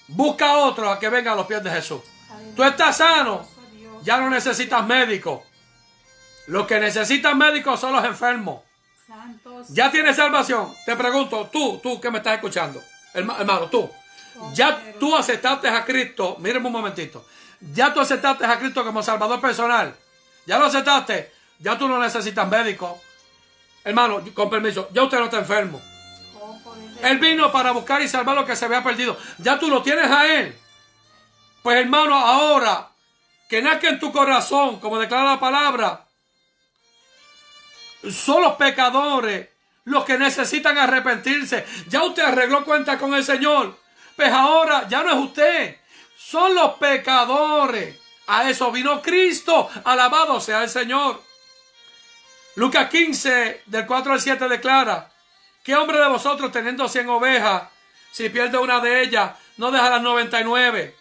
[0.08, 2.02] Busca a otro a que venga a los pies de Jesús.
[2.56, 3.48] Tú estás sano.
[4.04, 5.44] Ya no necesitas médico.
[6.48, 8.62] Los que necesitan médicos son los enfermos.
[9.70, 10.74] Ya tienes salvación.
[10.86, 12.82] Te pregunto, tú, tú que me estás escuchando,
[13.14, 13.90] hermano, tú.
[14.54, 16.38] Ya tú aceptaste a Cristo.
[16.40, 17.26] Míreme un momentito.
[17.74, 19.96] Ya tú aceptaste a Cristo como Salvador personal.
[20.46, 21.32] Ya lo aceptaste.
[21.60, 23.02] Ya tú no necesitas médico.
[23.84, 25.82] Hermano, con permiso, ya usted no está enfermo.
[27.02, 29.18] Él vino para buscar y salvar lo que se había perdido.
[29.38, 30.56] Ya tú lo tienes a Él.
[31.62, 32.90] Pues hermano, ahora
[33.50, 36.06] que nazca en tu corazón, como declara la palabra,
[38.10, 39.50] son los pecadores
[39.86, 41.66] los que necesitan arrepentirse.
[41.88, 43.78] Ya usted arregló cuenta con el Señor.
[44.16, 45.78] Pues ahora ya no es usted.
[46.18, 48.00] Son los pecadores.
[48.28, 49.70] A eso vino Cristo.
[49.84, 51.22] Alabado sea el Señor.
[52.56, 55.12] Lucas 15, del 4 al 7 declara.
[55.66, 57.64] ¿Qué hombre de vosotros teniendo cien ovejas,
[58.12, 60.96] si pierde una de ellas, no deja las 99?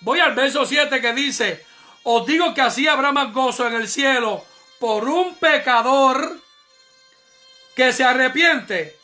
[0.00, 1.64] Voy al verso 7 que dice,
[2.02, 4.44] os digo que así habrá más gozo en el cielo
[4.80, 6.36] por un pecador
[7.76, 8.98] que se arrepiente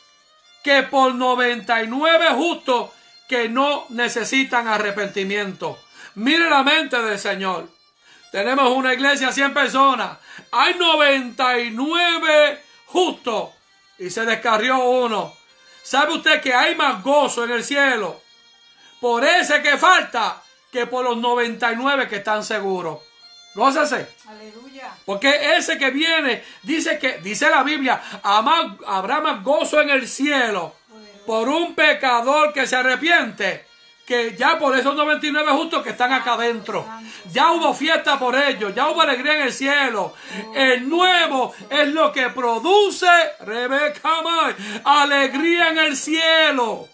[0.65, 2.91] que por 99 justos
[3.29, 5.79] que no necesitan arrepentimiento.
[6.15, 7.69] Mire la mente del Señor.
[8.33, 10.17] Tenemos una iglesia 100 personas.
[10.51, 13.51] Hay 99 justos
[13.99, 15.35] y se descarrió uno.
[15.83, 18.21] ¿Sabe usted que hay más gozo en el cielo?
[18.99, 20.41] Por ese que falta
[20.71, 22.99] que por los 99 que están seguros.
[23.55, 24.07] Gózase.
[24.27, 24.93] Aleluya.
[25.05, 30.75] Porque ese que viene, dice que, dice la Biblia, habrá más gozo en el cielo
[31.25, 33.68] por un pecador que se arrepiente
[34.09, 36.83] que ya por esos 99 justos que están acá adentro.
[37.31, 40.15] Ya hubo fiesta por ellos, ya hubo alegría en el cielo.
[40.55, 43.05] El nuevo es lo que produce,
[43.41, 44.09] Rebeca,
[44.83, 46.89] alegría en el cielo.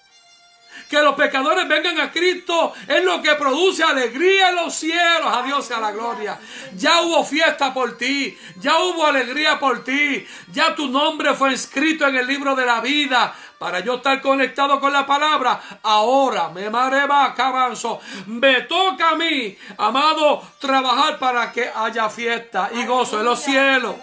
[0.89, 5.25] Que los pecadores vengan a Cristo es lo que produce alegría en los cielos.
[5.25, 6.39] A Dios sea la gloria.
[6.75, 8.37] Ya hubo fiesta por ti.
[8.57, 10.25] Ya hubo alegría por ti.
[10.51, 14.79] Ya tu nombre fue escrito en el libro de la vida para yo estar conectado
[14.79, 15.59] con la palabra.
[15.83, 17.99] Ahora me mareba avanzo.
[18.27, 23.95] Me toca a mí, amado, trabajar para que haya fiesta y gozo en los cielos.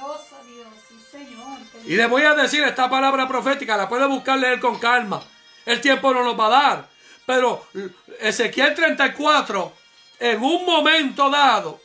[1.85, 5.21] Y le voy a decir esta palabra profética, la puede buscar leer con calma.
[5.67, 6.89] El tiempo no nos va a dar.
[7.27, 7.67] Pero
[8.21, 9.73] Ezequiel 34,
[10.21, 11.81] en un momento dado,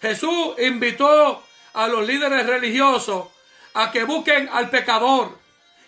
[0.00, 3.26] Jesús invitó a los líderes religiosos
[3.74, 5.38] a que busquen al pecador.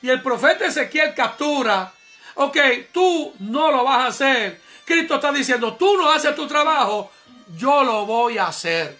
[0.02, 1.92] Y el profeta Ezequiel captura,
[2.34, 2.56] ok,
[2.92, 4.60] tú no lo vas a hacer.
[4.84, 7.10] Cristo está diciendo, tú no haces tu trabajo,
[7.56, 8.98] yo lo voy a hacer.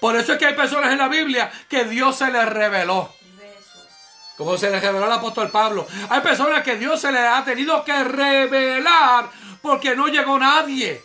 [0.00, 3.12] Por eso es que hay personas en la Biblia que Dios se les reveló.
[4.38, 5.86] Como se le reveló al apóstol Pablo.
[6.08, 9.28] Hay personas que Dios se les ha tenido que revelar
[9.60, 11.02] porque no llegó nadie.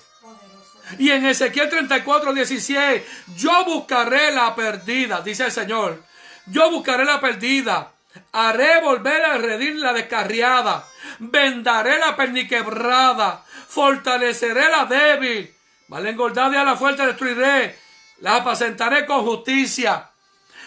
[0.99, 3.01] Y en Ezequiel 34, 16,
[3.35, 6.01] yo buscaré la perdida, dice el Señor.
[6.45, 7.91] Yo buscaré la perdida.
[8.31, 10.85] Haré volver a redir la descarriada.
[11.19, 13.43] Vendaré la perniquebrada.
[13.67, 15.51] Fortaleceré la débil.
[15.87, 17.83] Mal engordada y a la fuerte destruiré
[18.23, 20.09] la apacentaré con justicia.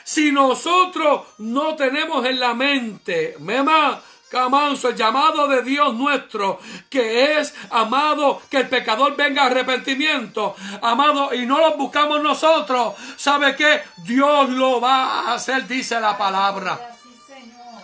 [0.06, 7.38] Si nosotros no tenemos en la mente, mema, Camanso, el llamado de Dios nuestro, que
[7.38, 13.56] es, amado, que el pecador venga a arrepentimiento, amado, y no lo buscamos nosotros, ¿sabe
[13.56, 13.82] qué?
[14.04, 16.96] Dios lo va a hacer, dice la palabra.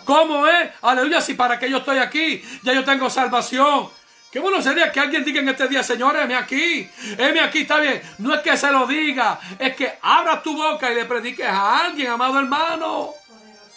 [0.05, 0.69] ¿Cómo es?
[0.81, 3.89] Aleluya, si para que yo estoy aquí, ya yo tengo salvación.
[4.33, 7.79] Qué bueno sería que alguien diga en este día, Señor, heme aquí, heme aquí, está
[7.79, 8.01] bien.
[8.17, 11.85] No es que se lo diga, es que abra tu boca y le prediques a
[11.85, 13.11] alguien, amado hermano.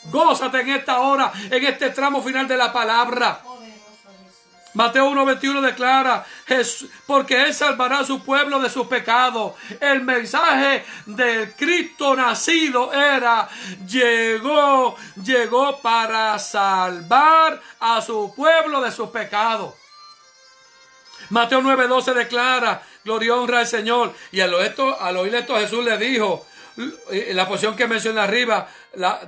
[0.05, 3.43] Gózate en esta hora, en este tramo final de la palabra.
[4.73, 6.25] Mateo 1.21 declara,
[7.07, 9.53] porque Él salvará a su pueblo de sus pecados.
[9.79, 13.47] El mensaje del Cristo nacido era,
[13.87, 19.75] llegó, llegó para salvar a su pueblo de sus pecados.
[21.31, 24.15] Mateo 9:12 declara, gloria honra al Señor.
[24.33, 26.47] Y al, esto, al oír esto Jesús le dijo,
[27.33, 28.69] la posición que menciona arriba,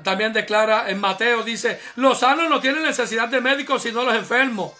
[0.02, 4.72] también declara en Mateo, dice, los sanos no tienen necesidad de médicos sino los enfermos.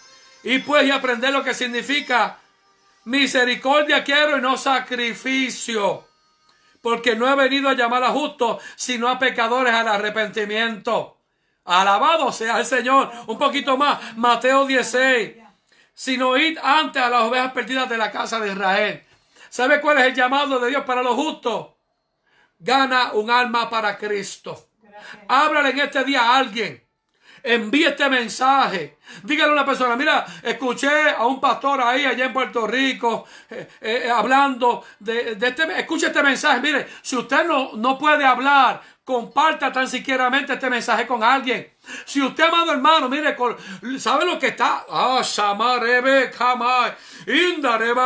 [0.43, 2.37] Y pues y aprender lo que significa
[3.05, 6.05] misericordia quiero y no sacrificio.
[6.81, 11.17] Porque no he venido a llamar a justos, sino a pecadores al arrepentimiento.
[11.65, 13.11] Alabado sea el Señor.
[13.27, 14.15] Un poquito más.
[14.15, 15.48] Mateo 16
[15.99, 19.03] sino id antes a las ovejas perdidas de la casa de Israel.
[19.49, 21.71] ¿Sabe cuál es el llamado de Dios para los justos?
[22.57, 24.69] Gana un alma para Cristo.
[25.27, 26.81] Háblale en este día a alguien.
[27.43, 28.97] Envíe este mensaje.
[29.23, 33.67] Dígale a una persona, mira, escuché a un pastor ahí allá en Puerto Rico eh,
[33.81, 36.61] eh, hablando de, este, escuche este mensaje.
[36.61, 41.67] Mire, si usted no, no puede hablar, comparta tan siquiera este mensaje con alguien.
[42.05, 43.35] Si usted, amado hermano, mire,
[43.97, 44.85] ¿sabe lo que está?
[44.87, 45.23] Ah,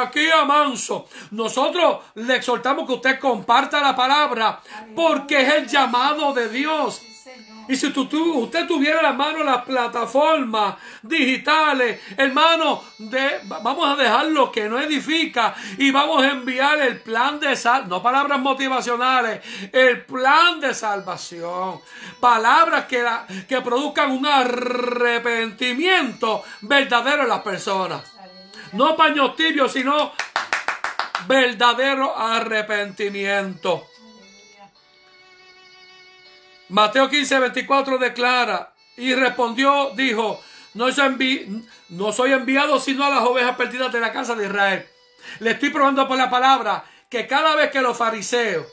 [0.04, 1.10] aquí manso.
[1.32, 4.62] Nosotros le exhortamos que usted comparta la palabra
[4.96, 7.02] porque es el llamado de Dios.
[7.68, 14.52] Y si usted tuviera la mano las plataformas digitales, hermano, de, vamos a dejar lo
[14.52, 19.40] que no edifica y vamos a enviar el plan de sal, no palabras motivacionales,
[19.72, 21.80] el plan de salvación.
[22.20, 23.06] Palabras que,
[23.48, 28.12] que produzcan un arrepentimiento verdadero en las personas.
[28.74, 30.12] No paños tibios, sino
[31.28, 33.93] verdadero arrepentimiento.
[36.74, 40.42] Mateo 15, 24 declara, y respondió, dijo,
[40.74, 44.88] no soy, no soy enviado sino a las ovejas perdidas de la casa de Israel.
[45.38, 48.66] Le estoy probando por la palabra que cada vez que los fariseos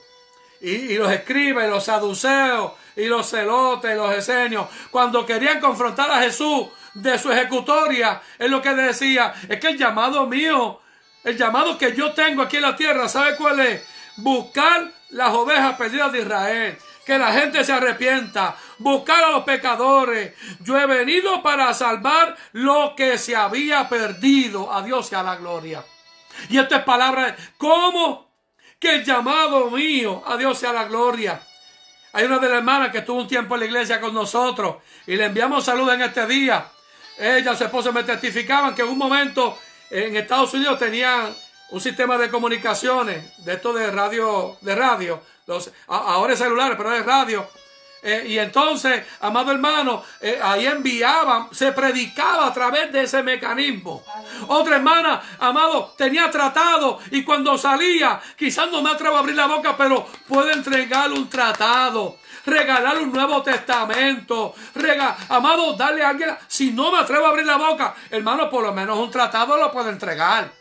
[0.63, 6.11] y, los escribas y los saduceos y los celotes y los esenios, cuando querían confrontar
[6.11, 10.81] a Jesús de su ejecutoria, es lo que decía, es que el llamado mío,
[11.23, 13.83] el llamado que yo tengo aquí en la tierra, ¿sabe cuál es?
[14.17, 16.79] Buscar las ovejas perdidas de Israel
[17.11, 20.33] que la gente se arrepienta, buscar a los pecadores.
[20.61, 24.73] Yo he venido para salvar lo que se había perdido.
[24.73, 25.85] A Dios sea la gloria.
[26.49, 28.31] Y esta es palabra, ¿cómo?
[28.79, 31.43] Que el llamado mío, a Dios sea la gloria.
[32.13, 35.17] Hay una de las hermanas que estuvo un tiempo en la iglesia con nosotros y
[35.17, 36.65] le enviamos salud en este día.
[37.19, 39.59] Ella su esposo me testificaban que en un momento
[39.91, 41.35] en Estados Unidos tenían
[41.71, 45.21] un sistema de comunicaciones, de esto de radio, de radio,
[45.89, 47.49] ahora es celulares, pero es radio.
[48.03, 54.03] Eh, y entonces, amado hermano, eh, ahí enviaban, se predicaba a través de ese mecanismo.
[54.49, 59.47] Otra hermana, amado, tenía tratado y cuando salía, quizás no me atrevo a abrir la
[59.47, 64.55] boca, pero puede entregarle un tratado regalarle un Nuevo Testamento,
[65.29, 68.73] amado, darle a alguien, si no me atrevo a abrir la boca, hermano, por lo
[68.73, 70.60] menos un tratado lo puede entregar.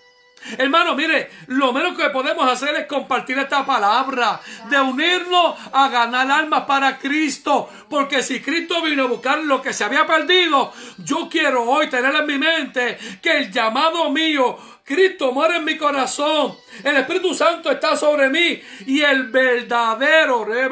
[0.58, 6.30] Hermano, mire, lo menos que podemos hacer es compartir esta palabra, de unirnos a ganar
[6.32, 7.70] almas para Cristo.
[7.90, 12.14] Porque si Cristo vino a buscar lo que se había perdido, yo quiero hoy tener
[12.16, 14.58] en mi mente que el llamado mío
[14.90, 16.58] Cristo muere en mi corazón.
[16.84, 18.60] El Espíritu Santo está sobre mí.
[18.88, 20.68] Y el verdadero, el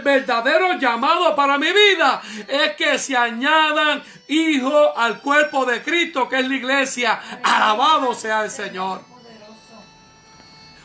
[0.00, 6.38] verdadero llamado para mi vida es que se añadan hijos al cuerpo de Cristo, que
[6.38, 7.20] es la iglesia.
[7.42, 9.02] Alabado sea el Señor.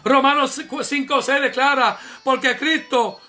[0.04, 3.22] Romanos 5 se declara, porque Cristo,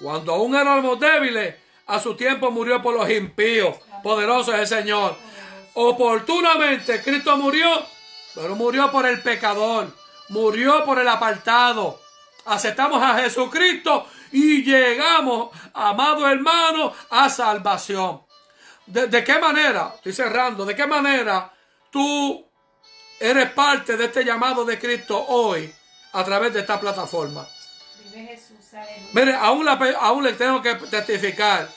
[0.00, 1.56] cuando aún éramos débiles,
[1.86, 3.76] a su tiempo murió por los impíos.
[4.02, 5.27] Poderoso es el Señor.
[5.74, 7.86] Oportunamente Cristo murió,
[8.34, 9.94] pero murió por el pecador,
[10.28, 12.00] murió por el apartado.
[12.44, 18.22] Aceptamos a Jesucristo y llegamos, amado hermano, a salvación.
[18.86, 19.92] ¿De, qué manera?
[19.96, 20.64] Estoy cerrando.
[20.64, 21.52] ¿De qué manera
[21.90, 22.44] tú
[23.20, 25.72] eres parte de este llamado de Cristo hoy
[26.12, 27.46] a través de esta plataforma?
[29.12, 31.68] Mire, aún, aún le tengo que testificar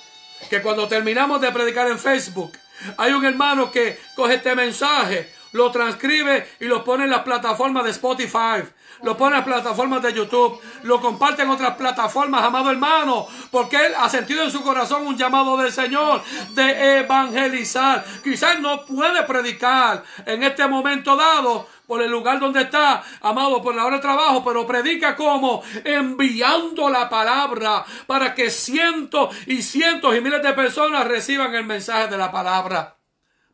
[0.49, 2.57] que cuando terminamos de predicar en Facebook,
[2.97, 7.83] hay un hermano que coge este mensaje, lo transcribe y lo pone en las plataformas
[7.83, 8.63] de Spotify.
[9.03, 13.93] Lo pone en plataformas de YouTube, lo comparte en otras plataformas, amado hermano, porque él
[13.97, 16.21] ha sentido en su corazón un llamado del Señor
[16.51, 18.05] de evangelizar.
[18.23, 23.75] Quizás no puede predicar en este momento dado, por el lugar donde está, amado, por
[23.75, 30.15] la hora de trabajo, pero predica como enviando la palabra para que cientos y cientos
[30.15, 32.95] y miles de personas reciban el mensaje de la palabra.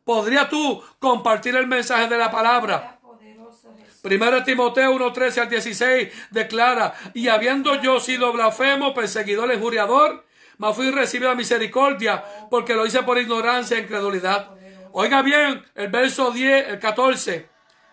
[0.04, 2.97] ¿Podrías tú compartir el mensaje de la palabra?
[4.02, 10.24] Primero Timoteo 1, 13 al 16 declara, y habiendo yo sido blasfemo, perseguidor, injuriador,
[10.58, 14.50] mas fui recibido a misericordia, porque lo hice por ignorancia e incredulidad.
[14.92, 17.48] Oiga bien, el verso 10, el 14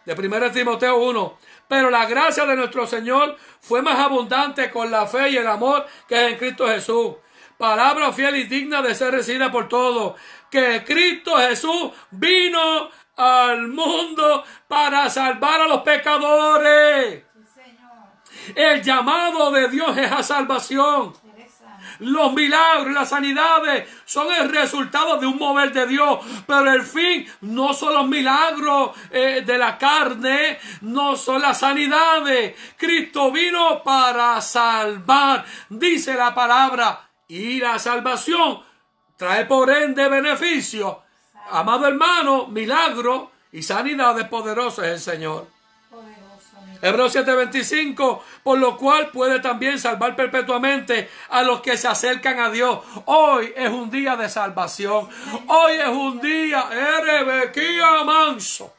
[0.06, 1.38] de 1 Timoteo 1.
[1.68, 5.86] Pero la gracia de nuestro Señor fue más abundante con la fe y el amor
[6.08, 7.16] que en Cristo Jesús.
[7.58, 10.20] Palabra fiel y digna de ser recibida por todos.
[10.52, 17.24] Que Cristo Jesús vino al mundo para salvar a los pecadores.
[18.54, 21.14] El llamado de Dios es a salvación.
[22.00, 26.20] Los milagros y las sanidades son el resultado de un mover de Dios.
[26.46, 32.56] Pero el fin no son los milagros eh, de la carne, no son las sanidades.
[32.78, 37.10] Cristo vino para salvar, dice la palabra.
[37.28, 38.62] Y la salvación
[39.18, 41.05] trae por ende beneficio.
[41.52, 45.48] Amado hermano, milagro y sanidades poderosas el Señor.
[46.82, 52.52] Hebreos 7:25, por lo cual puede también salvar perpetuamente a los que se acercan a
[52.52, 52.80] Dios.
[53.06, 55.08] Hoy es un día de salvación.
[55.48, 58.75] Hoy es un día, Erebequía manso.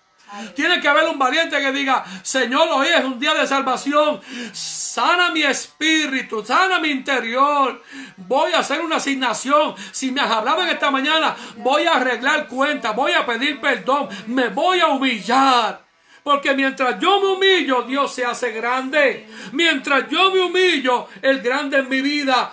[0.55, 4.21] Tiene que haber un valiente que diga, Señor, hoy es un día de salvación.
[4.53, 7.83] Sana mi espíritu, sana mi interior.
[8.17, 9.75] Voy a hacer una asignación.
[9.93, 14.81] Si me en esta mañana, voy a arreglar cuentas, voy a pedir perdón, me voy
[14.81, 15.87] a humillar.
[16.27, 19.29] Porque mientras yo me humillo, Dios se hace grande.
[19.53, 22.53] Mientras yo me humillo, el grande en mi vida.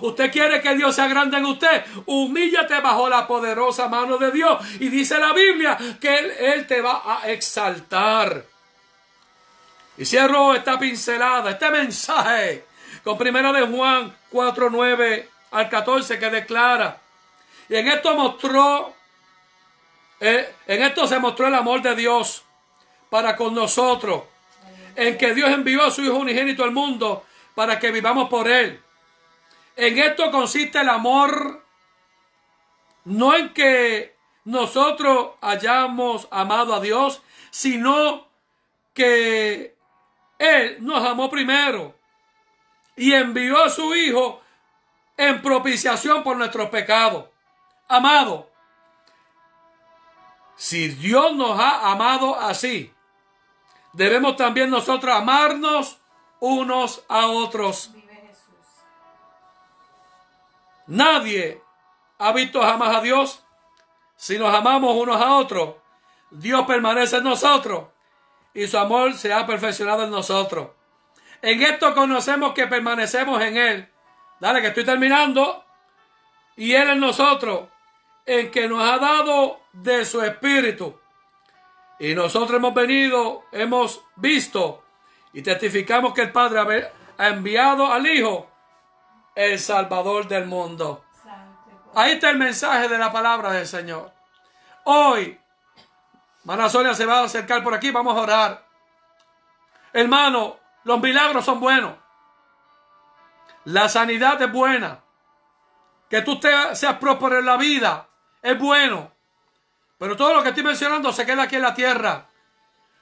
[0.00, 1.84] Usted quiere que Dios sea grande en usted.
[2.06, 4.58] Humíllate bajo la poderosa mano de Dios.
[4.80, 8.44] Y dice la Biblia que Él, te va a exaltar.
[9.96, 12.66] Y cierro esta pincelada, este mensaje
[13.04, 16.98] con primera de Juan 4, 9 al 14 que declara.
[17.68, 18.94] Y en esto mostró
[20.20, 22.44] eh, en esto se mostró el amor de Dios
[23.10, 24.22] para con nosotros,
[24.96, 27.24] en que Dios envió a su Hijo unigénito al mundo
[27.54, 28.82] para que vivamos por Él.
[29.76, 31.64] En esto consiste el amor,
[33.04, 38.28] no en que nosotros hayamos amado a Dios, sino
[38.92, 39.76] que
[40.38, 41.94] Él nos amó primero
[42.96, 44.40] y envió a su Hijo
[45.16, 47.26] en propiciación por nuestros pecados.
[47.88, 48.50] Amado,
[50.56, 52.92] si Dios nos ha amado así,
[53.92, 55.98] debemos también nosotros amarnos
[56.40, 57.90] unos a otros.
[60.86, 61.62] Nadie
[62.18, 63.44] ha visto jamás a Dios.
[64.16, 65.76] Si nos amamos unos a otros,
[66.30, 67.86] Dios permanece en nosotros
[68.54, 70.68] y su amor se ha perfeccionado en nosotros.
[71.42, 73.88] En esto conocemos que permanecemos en Él.
[74.40, 75.64] Dale, que estoy terminando.
[76.56, 77.68] Y Él en nosotros,
[78.24, 80.98] en que nos ha dado de su Espíritu.
[81.98, 84.83] Y nosotros hemos venido, hemos visto
[85.34, 88.48] y testificamos que el Padre ha enviado al Hijo,
[89.34, 91.04] el Salvador del mundo.
[91.94, 94.12] Ahí está el mensaje de la palabra del Señor.
[94.84, 95.38] Hoy,
[96.44, 98.66] Mana se va a acercar por aquí, vamos a orar.
[99.92, 101.94] Hermano, los milagros son buenos.
[103.64, 105.00] La sanidad es buena.
[106.08, 106.38] Que tú
[106.74, 108.08] seas próspero en la vida
[108.42, 109.10] es bueno.
[109.98, 112.26] Pero todo lo que estoy mencionando se queda aquí en la tierra.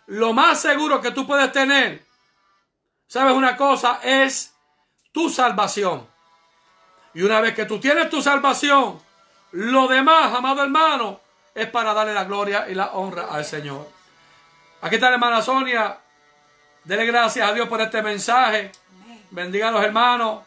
[0.06, 2.06] Lo más seguro que tú puedes tener,
[3.12, 4.00] ¿sabes una cosa?
[4.02, 4.54] Es
[5.12, 6.08] tu salvación.
[7.12, 8.98] Y una vez que tú tienes tu salvación,
[9.50, 11.20] lo demás, amado hermano,
[11.54, 13.86] es para darle la gloria y la honra al Señor.
[14.80, 15.98] Aquí está la hermana Sonia.
[16.84, 18.72] Dele gracias a Dios por este mensaje.
[19.30, 20.44] Bendiga a los hermanos.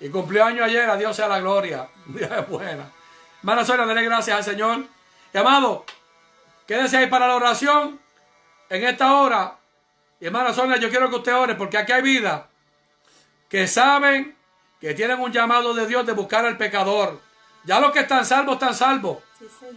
[0.00, 1.88] Y cumplió año ayer, a Dios sea la gloria.
[2.04, 2.92] Dios es buena.
[3.38, 4.84] Hermana Sonia, dele gracias al Señor.
[5.32, 5.86] Y amado,
[6.66, 7.98] quédese ahí para la oración
[8.68, 9.63] en esta hora.
[10.24, 12.48] Y hermana Sonia, yo quiero que usted ore porque aquí hay vida
[13.46, 14.34] que saben
[14.80, 17.20] que tienen un llamado de Dios de buscar al pecador.
[17.64, 19.18] Ya los que están salvos están salvos.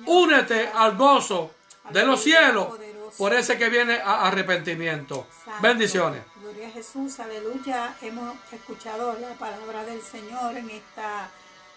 [0.05, 1.51] Únete al gozo
[1.89, 2.69] de los cielos
[3.17, 5.27] por ese que viene a arrepentimiento.
[5.59, 6.23] Bendiciones.
[6.39, 7.97] Gloria a Jesús, aleluya.
[8.01, 11.29] Hemos escuchado la palabra del Señor en esta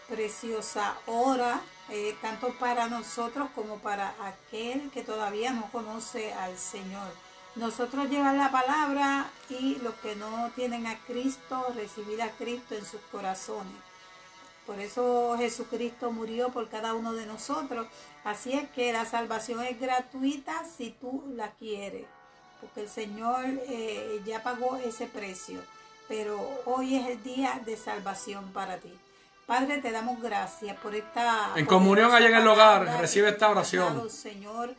[0.08, 7.29] preciosa hora, eh, tanto para nosotros como para aquel que todavía no conoce al Señor.
[7.56, 12.84] Nosotros llevar la palabra y los que no tienen a Cristo, recibir a Cristo en
[12.84, 13.74] sus corazones.
[14.66, 17.88] Por eso Jesucristo murió por cada uno de nosotros.
[18.22, 22.06] Así es que la salvación es gratuita si tú la quieres,
[22.60, 25.60] porque el Señor eh, ya pagó ese precio.
[26.06, 28.96] Pero hoy es el día de salvación para ti.
[29.44, 31.50] Padre, te damos gracias por esta...
[31.56, 34.08] En comunión allá en el hogar, recibe esta oración.
[34.08, 34.76] Señor,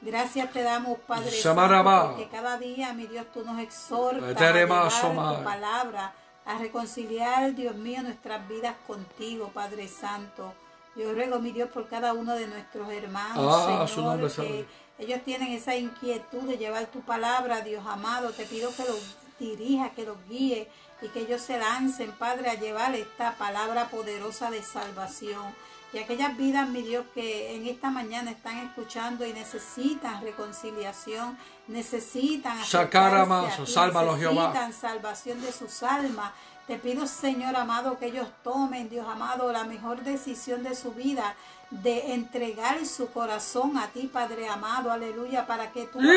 [0.00, 5.44] gracias te damos, Padre, Santo, porque cada día, mi Dios, tú nos exhortas a tu
[5.44, 10.54] palabra, a reconciliar, Dios mío, nuestras vidas contigo, Padre Santo.
[10.96, 14.66] Yo ruego, mi Dios, por cada uno de nuestros hermanos, ah, Señor, que
[14.98, 18.30] ellos tienen esa inquietud de llevar tu palabra, Dios amado.
[18.32, 20.68] Te pido que los dirija, que los guíe
[21.00, 25.54] y que ellos se lancen, Padre, a llevar esta palabra poderosa de salvación.
[25.92, 31.36] Y aquellas vidas, mi Dios, que en esta mañana están escuchando y necesitan reconciliación,
[31.66, 36.32] necesitan sacar a necesitan salvación de sus almas.
[36.66, 41.34] Te pido, Señor amado, que ellos tomen, Dios amado, la mejor decisión de su vida
[41.70, 46.08] de entregar su corazón a ti, Padre amado, aleluya, para que tú hagas,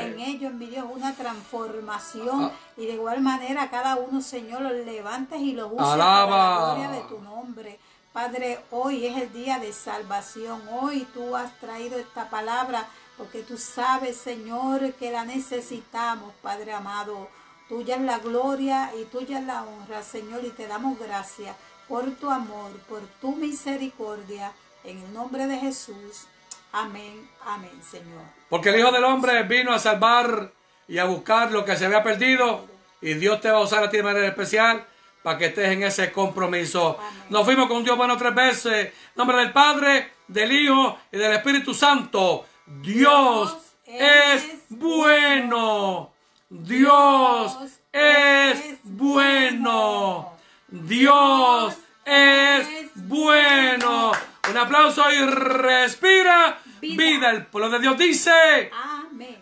[0.00, 2.52] en ellos, mi Dios, una transformación ah.
[2.76, 6.90] y de igual manera cada uno, Señor, los levantes y los uses para la gloria
[6.90, 7.80] de tu nombre.
[8.12, 12.86] Padre, hoy es el día de salvación, hoy tú has traído esta palabra
[13.16, 17.28] porque tú sabes, Señor, que la necesitamos, Padre amado.
[17.68, 21.54] Tuya es la gloria y tuya es la honra, Señor, y te damos gracias
[21.86, 24.52] por tu amor, por tu misericordia,
[24.84, 26.26] en el nombre de Jesús.
[26.72, 28.22] Amén, amén, Señor.
[28.48, 30.50] Porque el Hijo del Hombre vino a salvar
[30.86, 32.66] y a buscar lo que se había perdido,
[33.02, 34.86] y Dios te va a usar a ti de manera especial
[35.22, 36.98] para que estés en ese compromiso.
[37.28, 38.86] Nos fuimos con Dios bueno tres veces.
[38.86, 42.46] En nombre del Padre, del Hijo y del Espíritu Santo.
[42.64, 46.12] Dios, es, bueno.
[46.50, 47.58] Dios
[47.92, 50.32] es bueno.
[50.68, 51.76] Dios
[52.06, 54.12] es bueno.
[54.50, 57.30] Un aplauso y respira vida.
[57.30, 58.70] El pueblo de Dios dice,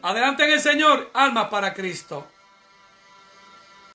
[0.03, 2.27] Adelante en el Señor, alma para Cristo.